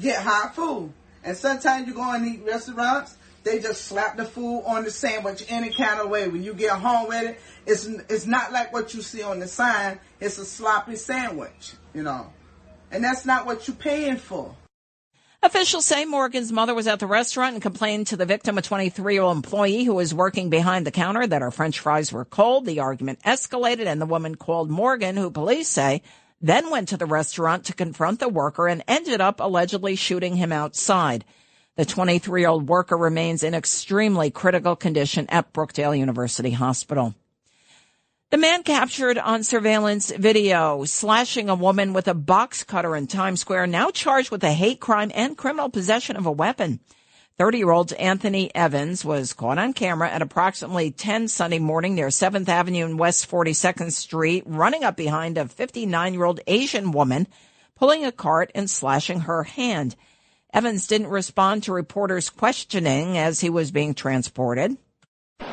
get 0.00 0.22
hot 0.22 0.54
food. 0.54 0.92
And 1.24 1.36
sometimes 1.36 1.88
you 1.88 1.94
go 1.94 2.12
and 2.12 2.26
eat 2.26 2.42
restaurants, 2.44 3.16
they 3.44 3.58
just 3.60 3.84
slap 3.84 4.16
the 4.16 4.24
food 4.24 4.62
on 4.66 4.84
the 4.84 4.90
sandwich 4.90 5.44
any 5.48 5.70
kind 5.70 6.00
of 6.00 6.08
way. 6.08 6.28
When 6.28 6.42
you 6.42 6.54
get 6.54 6.72
home 6.72 7.08
with 7.08 7.22
it, 7.22 7.40
it's 7.66 7.86
it's 7.86 8.26
not 8.26 8.52
like 8.52 8.72
what 8.72 8.94
you 8.94 9.02
see 9.02 9.22
on 9.22 9.38
the 9.38 9.46
sign. 9.46 10.00
It's 10.20 10.38
a 10.38 10.44
sloppy 10.44 10.96
sandwich, 10.96 11.74
you 11.94 12.02
know, 12.02 12.32
and 12.90 13.04
that's 13.04 13.24
not 13.24 13.46
what 13.46 13.68
you're 13.68 13.76
paying 13.76 14.16
for. 14.16 14.54
Officials 15.42 15.84
say 15.84 16.06
Morgan's 16.06 16.50
mother 16.50 16.74
was 16.74 16.86
at 16.86 17.00
the 17.00 17.06
restaurant 17.06 17.52
and 17.52 17.62
complained 17.62 18.06
to 18.06 18.16
the 18.16 18.24
victim, 18.24 18.56
a 18.56 18.62
23 18.62 19.12
year 19.12 19.22
old 19.22 19.36
employee 19.36 19.84
who 19.84 19.92
was 19.92 20.14
working 20.14 20.48
behind 20.48 20.86
the 20.86 20.90
counter, 20.90 21.26
that 21.26 21.42
her 21.42 21.50
french 21.50 21.80
fries 21.80 22.10
were 22.10 22.24
cold. 22.24 22.64
The 22.64 22.80
argument 22.80 23.20
escalated 23.26 23.84
and 23.84 24.00
the 24.00 24.06
woman 24.06 24.36
called 24.36 24.70
Morgan, 24.70 25.18
who 25.18 25.30
police 25.30 25.68
say 25.68 26.00
then 26.40 26.70
went 26.70 26.88
to 26.88 26.96
the 26.96 27.06
restaurant 27.06 27.64
to 27.64 27.74
confront 27.74 28.20
the 28.20 28.28
worker 28.28 28.68
and 28.68 28.84
ended 28.86 29.20
up 29.20 29.40
allegedly 29.40 29.96
shooting 29.96 30.36
him 30.36 30.52
outside. 30.52 31.24
The 31.76 31.84
23 31.84 32.42
year 32.42 32.50
old 32.50 32.68
worker 32.68 32.96
remains 32.96 33.42
in 33.42 33.52
extremely 33.52 34.30
critical 34.30 34.76
condition 34.76 35.26
at 35.28 35.52
Brookdale 35.52 35.98
University 35.98 36.52
Hospital. 36.52 37.14
The 38.30 38.38
man 38.38 38.62
captured 38.62 39.18
on 39.18 39.42
surveillance 39.42 40.12
video 40.12 40.84
slashing 40.84 41.48
a 41.48 41.56
woman 41.56 41.92
with 41.92 42.06
a 42.06 42.14
box 42.14 42.62
cutter 42.62 42.94
in 42.94 43.08
Times 43.08 43.40
Square 43.40 43.68
now 43.68 43.90
charged 43.90 44.30
with 44.30 44.44
a 44.44 44.52
hate 44.52 44.78
crime 44.78 45.10
and 45.14 45.36
criminal 45.36 45.68
possession 45.68 46.16
of 46.16 46.26
a 46.26 46.32
weapon. 46.32 46.78
30 47.38 47.58
year 47.58 47.72
old 47.72 47.92
Anthony 47.94 48.54
Evans 48.54 49.04
was 49.04 49.32
caught 49.32 49.58
on 49.58 49.72
camera 49.72 50.08
at 50.08 50.22
approximately 50.22 50.92
10 50.92 51.26
Sunday 51.26 51.58
morning 51.58 51.96
near 51.96 52.06
7th 52.06 52.48
Avenue 52.48 52.84
and 52.84 53.00
West 53.00 53.28
42nd 53.28 53.90
Street, 53.90 54.44
running 54.46 54.84
up 54.84 54.96
behind 54.96 55.38
a 55.38 55.48
59 55.48 56.14
year 56.14 56.24
old 56.24 56.38
Asian 56.46 56.92
woman, 56.92 57.26
pulling 57.74 58.04
a 58.04 58.12
cart 58.12 58.52
and 58.54 58.70
slashing 58.70 59.20
her 59.20 59.42
hand. 59.42 59.96
Evans 60.54 60.86
didn't 60.86 61.08
respond 61.08 61.64
to 61.64 61.72
reporters' 61.72 62.30
questioning 62.30 63.18
as 63.18 63.40
he 63.40 63.50
was 63.50 63.72
being 63.72 63.92
transported. 63.92 64.76
Why'd 65.40 65.50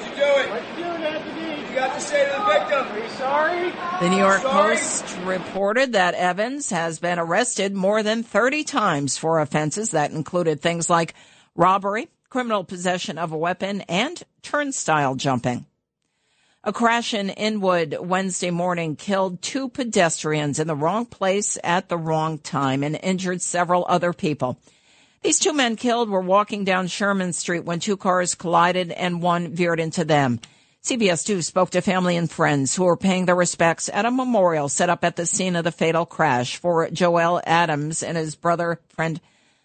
you 0.00 0.16
do 0.16 0.22
it? 0.22 0.48
Why'd 0.48 0.64
you 0.78 0.82
do 0.82 0.90
it, 0.90 1.00
Anthony? 1.02 1.68
You 1.68 1.74
got 1.74 1.94
to 1.94 2.00
say 2.00 2.24
to 2.24 2.38
the 2.38 2.44
victim, 2.46 2.86
are 2.88 2.98
you 2.98 3.08
sorry? 3.10 3.70
The 4.00 4.08
New 4.08 4.16
York 4.16 4.40
Post 4.40 5.18
reported 5.24 5.92
that 5.92 6.14
Evans 6.14 6.70
has 6.70 6.98
been 6.98 7.18
arrested 7.18 7.74
more 7.74 8.02
than 8.02 8.22
30 8.22 8.64
times 8.64 9.18
for 9.18 9.38
offenses 9.38 9.90
that 9.90 10.10
included 10.10 10.62
things 10.62 10.88
like 10.88 11.14
robbery, 11.54 12.08
criminal 12.30 12.64
possession 12.64 13.18
of 13.18 13.32
a 13.32 13.36
weapon, 13.36 13.82
and 13.82 14.22
turnstile 14.40 15.16
jumping. 15.16 15.66
A 16.66 16.72
crash 16.72 17.12
in 17.12 17.28
Inwood 17.28 17.94
Wednesday 18.00 18.50
morning 18.50 18.96
killed 18.96 19.42
two 19.42 19.68
pedestrians 19.68 20.58
in 20.58 20.66
the 20.66 20.74
wrong 20.74 21.04
place 21.04 21.58
at 21.62 21.90
the 21.90 21.98
wrong 21.98 22.38
time 22.38 22.82
and 22.82 22.98
injured 23.02 23.42
several 23.42 23.84
other 23.86 24.14
people. 24.14 24.58
These 25.22 25.40
two 25.40 25.52
men 25.52 25.76
killed 25.76 26.08
were 26.08 26.22
walking 26.22 26.64
down 26.64 26.86
Sherman 26.86 27.34
Street 27.34 27.66
when 27.66 27.80
two 27.80 27.98
cars 27.98 28.34
collided 28.34 28.92
and 28.92 29.20
one 29.20 29.54
veered 29.54 29.78
into 29.78 30.06
them. 30.06 30.40
CBS 30.82 31.26
2 31.26 31.42
spoke 31.42 31.68
to 31.68 31.82
family 31.82 32.16
and 32.16 32.30
friends 32.30 32.74
who 32.74 32.84
were 32.84 32.96
paying 32.96 33.26
their 33.26 33.34
respects 33.34 33.90
at 33.92 34.06
a 34.06 34.10
memorial 34.10 34.70
set 34.70 34.88
up 34.88 35.04
at 35.04 35.16
the 35.16 35.26
scene 35.26 35.56
of 35.56 35.64
the 35.64 35.72
fatal 35.72 36.06
crash 36.06 36.56
for 36.56 36.88
Joel 36.88 37.42
Adams 37.44 38.02
and 38.02 38.16
his 38.16 38.36
brother, 38.36 38.80
friend, 38.88 39.20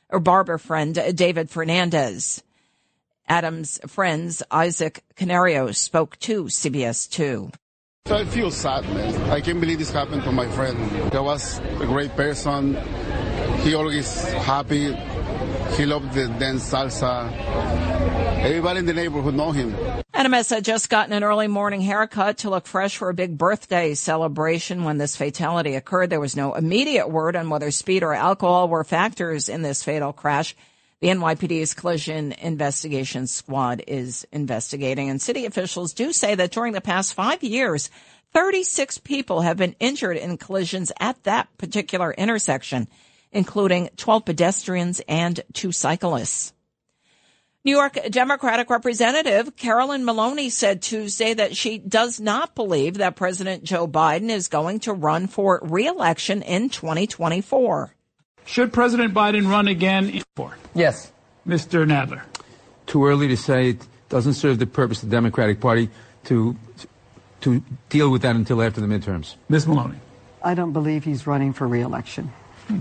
or 0.09 0.19
barber 0.19 0.57
friend, 0.57 1.01
David 1.15 1.49
Fernandez. 1.49 2.43
Adams' 3.29 3.79
friends, 3.85 4.41
Isaac 4.49 5.03
Canario, 5.15 5.71
spoke 5.71 6.17
to 6.19 6.45
CBS 6.45 7.09
2. 7.09 7.51
So 8.07 8.15
I 8.15 8.25
feel 8.25 8.49
sad, 8.49 8.83
man. 8.85 9.29
I 9.29 9.39
can't 9.39 9.61
believe 9.61 9.77
this 9.77 9.91
happened 9.91 10.23
to 10.23 10.31
my 10.31 10.47
friend. 10.49 10.77
He 11.13 11.17
was 11.17 11.59
a 11.59 11.85
great 11.85 12.15
person. 12.15 12.75
He 13.61 13.75
always 13.75 14.23
happy. 14.33 14.95
He 15.77 15.85
loved 15.85 16.13
the 16.13 16.27
dance 16.39 16.71
salsa. 16.71 17.31
Everybody 18.41 18.79
in 18.79 18.85
the 18.87 18.93
neighborhood 18.93 19.35
know 19.35 19.51
him. 19.51 19.75
Adams 20.11 20.49
had 20.49 20.65
just 20.65 20.89
gotten 20.89 21.13
an 21.13 21.23
early 21.23 21.47
morning 21.47 21.81
haircut 21.81 22.39
to 22.39 22.49
look 22.49 22.65
fresh 22.65 22.97
for 22.97 23.09
a 23.09 23.13
big 23.13 23.37
birthday 23.37 23.93
celebration 23.93 24.85
when 24.85 24.97
this 24.97 25.15
fatality 25.15 25.75
occurred. 25.75 26.09
There 26.09 26.19
was 26.19 26.35
no 26.35 26.55
immediate 26.55 27.09
word 27.09 27.35
on 27.35 27.49
whether 27.49 27.69
speed 27.69 28.01
or 28.01 28.13
alcohol 28.13 28.69
were 28.69 28.83
factors 28.83 29.49
in 29.49 29.61
this 29.61 29.83
fatal 29.83 30.13
crash. 30.13 30.55
The 31.01 31.07
NYPD's 31.07 31.73
collision 31.73 32.33
investigation 32.33 33.25
squad 33.25 33.81
is 33.87 34.27
investigating 34.33 35.09
and 35.09 35.21
city 35.21 35.45
officials 35.45 35.93
do 35.93 36.11
say 36.11 36.35
that 36.35 36.51
during 36.51 36.73
the 36.73 36.81
past 36.81 37.13
five 37.13 37.41
years, 37.41 37.89
36 38.33 38.97
people 38.97 39.39
have 39.41 39.55
been 39.55 39.77
injured 39.79 40.17
in 40.17 40.37
collisions 40.37 40.91
at 40.99 41.23
that 41.23 41.47
particular 41.57 42.11
intersection, 42.11 42.89
including 43.31 43.89
12 43.95 44.25
pedestrians 44.25 45.01
and 45.07 45.39
two 45.53 45.71
cyclists. 45.71 46.53
New 47.63 47.71
York 47.71 47.97
Democratic 48.09 48.69
Representative 48.69 49.55
Carolyn 49.55 50.03
Maloney 50.03 50.49
said 50.49 50.81
Tuesday 50.81 51.33
that 51.33 51.55
she 51.55 51.77
does 51.77 52.19
not 52.19 52.55
believe 52.55 52.95
that 52.97 53.15
President 53.15 53.63
Joe 53.63 53.87
Biden 53.87 54.29
is 54.29 54.49
going 54.49 54.81
to 54.81 54.93
run 54.93 55.27
for 55.27 55.61
reelection 55.63 56.41
in 56.41 56.67
2024. 56.69 57.95
Should 58.49 58.73
President 58.73 59.13
Biden 59.13 59.47
run 59.47 59.67
again? 59.67 60.23
For 60.35 60.57
Yes. 60.73 61.11
Mr. 61.47 61.85
Nadler. 61.85 62.21
Too 62.87 63.05
early 63.05 63.27
to 63.27 63.37
say. 63.37 63.69
It 63.69 63.87
doesn't 64.09 64.33
serve 64.33 64.57
the 64.57 64.65
purpose 64.65 65.03
of 65.03 65.09
the 65.09 65.15
Democratic 65.15 65.59
Party 65.59 65.89
to 66.25 66.55
to 67.41 67.63
deal 67.89 68.09
with 68.09 68.23
that 68.23 68.35
until 68.35 68.61
after 68.61 68.81
the 68.81 68.87
midterms. 68.87 69.35
Ms. 69.49 69.67
Maloney. 69.67 69.99
I 70.43 70.55
don't 70.55 70.73
believe 70.73 71.03
he's 71.03 71.27
running 71.27 71.53
for 71.53 71.67
reelection. 71.67 72.31
Hmm. 72.67 72.79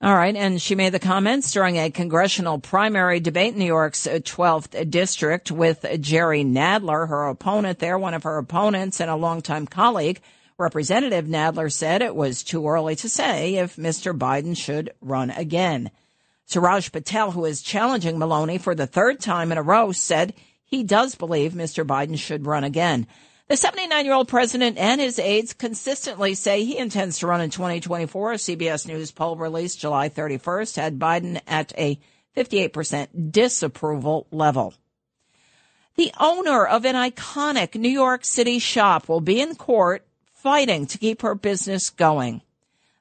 All 0.00 0.14
right. 0.14 0.36
And 0.36 0.62
she 0.62 0.76
made 0.76 0.90
the 0.90 1.00
comments 1.00 1.50
during 1.50 1.76
a 1.78 1.90
congressional 1.90 2.60
primary 2.60 3.18
debate 3.18 3.54
in 3.54 3.58
New 3.58 3.66
York's 3.66 4.06
12th 4.06 4.88
district 4.88 5.50
with 5.50 5.84
Jerry 6.00 6.44
Nadler, 6.44 7.08
her 7.08 7.26
opponent 7.26 7.80
there, 7.80 7.98
one 7.98 8.14
of 8.14 8.22
her 8.22 8.38
opponents 8.38 9.00
and 9.00 9.10
a 9.10 9.16
longtime 9.16 9.66
colleague. 9.66 10.20
Representative 10.58 11.26
Nadler 11.26 11.70
said 11.70 12.02
it 12.02 12.16
was 12.16 12.42
too 12.42 12.66
early 12.66 12.96
to 12.96 13.08
say 13.08 13.54
if 13.54 13.76
Mr. 13.76 14.16
Biden 14.16 14.56
should 14.56 14.92
run 15.00 15.30
again. 15.30 15.92
Suraj 16.46 16.90
Patel, 16.90 17.30
who 17.30 17.44
is 17.44 17.62
challenging 17.62 18.18
Maloney 18.18 18.58
for 18.58 18.74
the 18.74 18.86
third 18.86 19.20
time 19.20 19.52
in 19.52 19.58
a 19.58 19.62
row, 19.62 19.92
said 19.92 20.34
he 20.64 20.82
does 20.82 21.14
believe 21.14 21.52
Mr. 21.52 21.86
Biden 21.86 22.18
should 22.18 22.44
run 22.44 22.64
again. 22.64 23.06
The 23.46 23.56
79 23.56 24.04
year 24.04 24.14
old 24.14 24.26
president 24.26 24.78
and 24.78 25.00
his 25.00 25.20
aides 25.20 25.52
consistently 25.52 26.34
say 26.34 26.64
he 26.64 26.76
intends 26.76 27.20
to 27.20 27.28
run 27.28 27.40
in 27.40 27.50
2024. 27.50 28.32
A 28.32 28.34
CBS 28.34 28.88
News 28.88 29.12
poll 29.12 29.36
released 29.36 29.78
July 29.78 30.08
31st 30.08 30.74
had 30.74 30.98
Biden 30.98 31.40
at 31.46 31.72
a 31.78 32.00
58% 32.36 33.30
disapproval 33.30 34.26
level. 34.32 34.74
The 35.94 36.12
owner 36.18 36.66
of 36.66 36.84
an 36.84 36.96
iconic 36.96 37.74
New 37.74 37.88
York 37.88 38.24
City 38.24 38.58
shop 38.58 39.08
will 39.08 39.20
be 39.20 39.40
in 39.40 39.54
court 39.54 40.04
fighting 40.42 40.86
to 40.86 40.98
keep 40.98 41.22
her 41.22 41.34
business 41.34 41.90
going. 41.90 42.40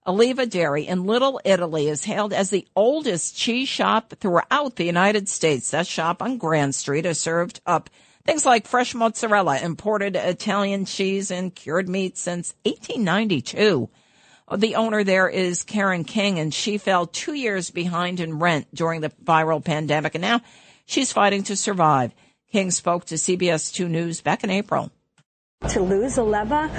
Alleva 0.07 0.49
Dairy 0.49 0.87
in 0.87 1.05
Little 1.05 1.39
Italy 1.45 1.87
is 1.87 2.05
hailed 2.05 2.33
as 2.33 2.49
the 2.49 2.67
oldest 2.75 3.37
cheese 3.37 3.67
shop 3.67 4.13
throughout 4.19 4.75
the 4.75 4.85
United 4.85 5.29
States. 5.29 5.71
That 5.71 5.85
shop 5.85 6.21
on 6.21 6.37
Grand 6.37 6.73
Street 6.73 7.05
has 7.05 7.19
served 7.19 7.59
up 7.65 7.89
things 8.25 8.45
like 8.45 8.67
fresh 8.67 8.95
mozzarella, 8.95 9.59
imported 9.59 10.15
Italian 10.15 10.85
cheese, 10.85 11.29
and 11.29 11.53
cured 11.53 11.87
meat 11.87 12.17
since 12.17 12.53
1892. 12.63 13.89
The 14.55 14.75
owner 14.75 15.03
there 15.03 15.27
is 15.27 15.63
Karen 15.63 16.05
King, 16.05 16.39
and 16.39 16.53
she 16.53 16.77
fell 16.77 17.05
two 17.05 17.33
years 17.33 17.69
behind 17.69 18.19
in 18.19 18.39
rent 18.39 18.67
during 18.73 19.01
the 19.01 19.11
viral 19.23 19.63
pandemic, 19.63 20.15
and 20.15 20.21
now 20.21 20.41
she's 20.85 21.11
fighting 21.11 21.43
to 21.43 21.55
survive. 21.55 22.13
King 22.51 22.71
spoke 22.71 23.05
to 23.05 23.15
CBS 23.15 23.73
2 23.73 23.89
News 23.89 24.21
back 24.21 24.43
in 24.43 24.49
April. 24.49 24.91
To 25.69 25.81
lose 25.81 26.15
Alleva 26.15 26.69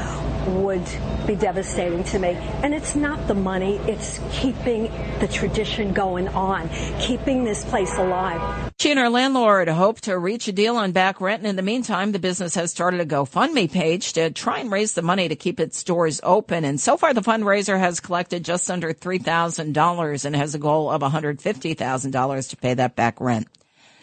would 0.63 0.87
be 1.27 1.35
devastating 1.35 2.05
to 2.05 2.19
me. 2.19 2.29
And 2.63 2.73
it's 2.73 2.95
not 2.95 3.27
the 3.29 3.35
money, 3.35 3.77
it's 3.87 4.21
keeping 4.31 4.85
the 5.19 5.29
tradition 5.29 5.93
going 5.93 6.29
on, 6.29 6.71
keeping 6.99 7.45
this 7.45 7.65
place 7.65 7.93
alive. 7.99 8.73
She 8.79 8.91
and 8.91 9.01
her 9.01 9.11
landlord 9.11 9.69
hope 9.69 10.01
to 10.03 10.17
reach 10.17 10.49
a 10.49 10.53
deal 10.53 10.77
on 10.77 10.93
back 10.93 11.21
rent. 11.21 11.41
And 11.41 11.49
in 11.49 11.57
the 11.57 11.63
meantime, 11.63 12.13
the 12.13 12.19
business 12.19 12.55
has 12.55 12.71
started 12.71 13.01
a 13.01 13.07
GoFundMe 13.07 13.71
page 13.71 14.15
to 14.15 14.31
try 14.31 14.61
and 14.61 14.71
raise 14.71 14.95
the 14.95 15.03
money 15.03 15.29
to 15.29 15.37
keep 15.37 15.61
its 15.61 15.83
doors 15.83 16.21
open. 16.23 16.65
And 16.65 16.81
so 16.81 16.97
far, 16.97 17.13
the 17.13 17.21
fundraiser 17.21 17.79
has 17.79 18.01
collected 18.01 18.45
just 18.45 18.71
under 18.71 18.95
$3,000 18.95 20.25
and 20.25 20.37
has 20.37 20.55
a 20.55 20.59
goal 20.59 20.91
of 20.91 21.03
$150,000 21.03 22.51
to 22.51 22.57
pay 22.57 22.75
that 22.75 22.97
back 22.97 23.21
rent. 23.21 23.49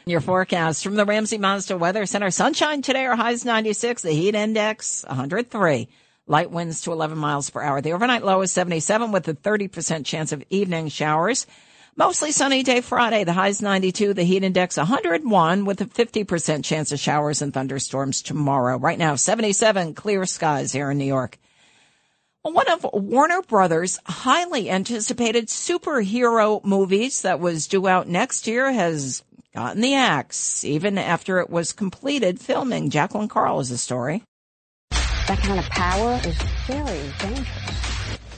Your 0.08 0.22
forecast 0.22 0.84
from 0.84 0.94
the 0.94 1.04
Ramsey 1.04 1.40
Mazda 1.40 1.80
Weather 1.80 2.06
Center. 2.06 2.30
Sunshine 2.30 2.84
today, 2.84 3.08
our 3.08 3.16
highs 3.16 3.44
96, 3.44 4.04
the 4.04 4.12
heat 4.12 4.36
index 4.36 5.04
103. 5.08 5.88
Light 6.28 6.52
winds 6.52 6.82
to 6.82 6.92
11 6.92 7.18
miles 7.18 7.50
per 7.50 7.64
hour. 7.64 7.82
The 7.82 7.94
overnight 7.94 8.24
low 8.24 8.42
is 8.42 8.52
77 8.52 9.12
with 9.12 9.28
a 9.28 9.34
30% 9.34 10.06
chance 10.06 10.32
of 10.32 10.44
evening 10.52 10.90
showers. 10.90 11.48
Mostly 11.96 12.32
sunny 12.32 12.62
day 12.62 12.82
Friday. 12.82 13.24
The 13.24 13.34
highs 13.34 13.64
92, 13.64 14.14
the 14.14 14.22
heat 14.22 14.44
index 14.44 14.78
101 14.78 15.66
with 15.66 15.82
a 15.82 15.86
50% 15.86 16.64
chance 16.64 16.92
of 16.92 17.00
showers 17.00 17.42
and 17.42 17.52
thunderstorms 17.52 18.22
tomorrow. 18.22 18.78
Right 18.78 19.00
now, 19.00 19.16
77 19.16 19.96
clear 19.96 20.28
skies 20.28 20.72
here 20.72 20.92
in 20.92 21.00
New 21.00 21.06
York. 21.06 21.40
One 22.44 22.70
of 22.70 22.86
Warner 22.94 23.42
Brothers' 23.42 24.00
highly 24.06 24.70
anticipated 24.70 25.48
superhero 25.48 26.64
movies 26.64 27.24
that 27.24 27.40
was 27.40 27.66
due 27.66 27.88
out 27.88 28.08
next 28.08 28.46
year 28.46 28.72
has 28.72 29.24
gotten 29.56 29.82
the 29.82 29.96
axe, 29.96 30.64
even 30.66 30.98
after 30.98 31.40
it 31.40 31.50
was 31.50 31.72
completed 31.72 32.40
filming. 32.40 32.90
Jacqueline 32.90 33.30
Carl 33.30 33.62
is 33.62 33.70
the 33.70 33.78
story. 33.78 34.22
That 34.92 35.40
kind 35.40 35.60
of 35.60 35.66
power 35.70 36.20
is 36.26 36.38
very 36.68 37.12
dangerous. 37.20 37.95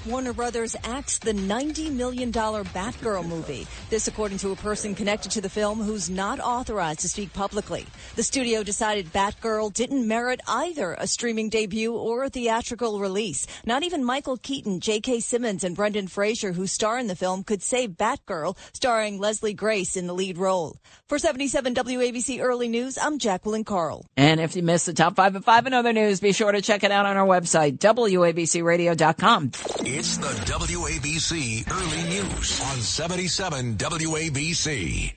Warner 0.07 0.31
Brothers 0.31 0.75
axed 0.85 1.23
the 1.23 1.33
$90 1.33 1.91
million 1.91 2.31
Batgirl 2.31 3.27
movie. 3.27 3.67
This 3.89 4.07
according 4.07 4.37
to 4.37 4.51
a 4.51 4.55
person 4.55 4.95
connected 4.95 5.31
to 5.31 5.41
the 5.41 5.49
film 5.49 5.81
who's 5.81 6.09
not 6.09 6.39
authorized 6.39 7.01
to 7.01 7.09
speak 7.09 7.33
publicly. 7.33 7.85
The 8.15 8.23
studio 8.23 8.63
decided 8.63 9.11
Batgirl 9.11 9.73
didn't 9.73 10.07
merit 10.07 10.39
either 10.47 10.93
a 10.93 11.07
streaming 11.07 11.49
debut 11.49 11.93
or 11.93 12.23
a 12.23 12.29
theatrical 12.29 12.99
release. 12.99 13.47
Not 13.65 13.83
even 13.83 14.03
Michael 14.03 14.37
Keaton, 14.37 14.79
J.K. 14.79 15.19
Simmons, 15.19 15.65
and 15.65 15.75
Brendan 15.75 16.07
Fraser, 16.07 16.53
who 16.53 16.67
star 16.67 16.97
in 16.97 17.07
the 17.07 17.15
film, 17.15 17.43
could 17.43 17.61
save 17.61 17.91
Batgirl, 17.91 18.57
starring 18.73 19.19
Leslie 19.19 19.53
Grace 19.53 19.97
in 19.97 20.07
the 20.07 20.13
lead 20.13 20.37
role. 20.37 20.77
For 21.07 21.19
77 21.19 21.75
WABC 21.75 22.41
Early 22.41 22.69
News, 22.69 22.97
I'm 22.97 23.19
Jacqueline 23.19 23.65
Carl. 23.65 24.05
And 24.15 24.39
if 24.39 24.55
you 24.55 24.63
missed 24.63 24.85
the 24.85 24.93
top 24.93 25.15
five 25.15 25.35
of 25.35 25.43
five 25.43 25.65
and 25.65 25.75
other 25.75 25.91
news, 25.91 26.21
be 26.21 26.31
sure 26.31 26.51
to 26.51 26.61
check 26.61 26.83
it 26.83 26.91
out 26.91 27.05
on 27.05 27.17
our 27.17 27.27
website, 27.27 27.77
WABCRadio.com. 27.79 29.51
It's 29.99 30.17
the 30.17 30.27
WABC 30.27 31.71
Early 31.71 32.03
News 32.07 32.61
on 32.61 32.79
77 32.79 33.77
WABC. 33.77 35.16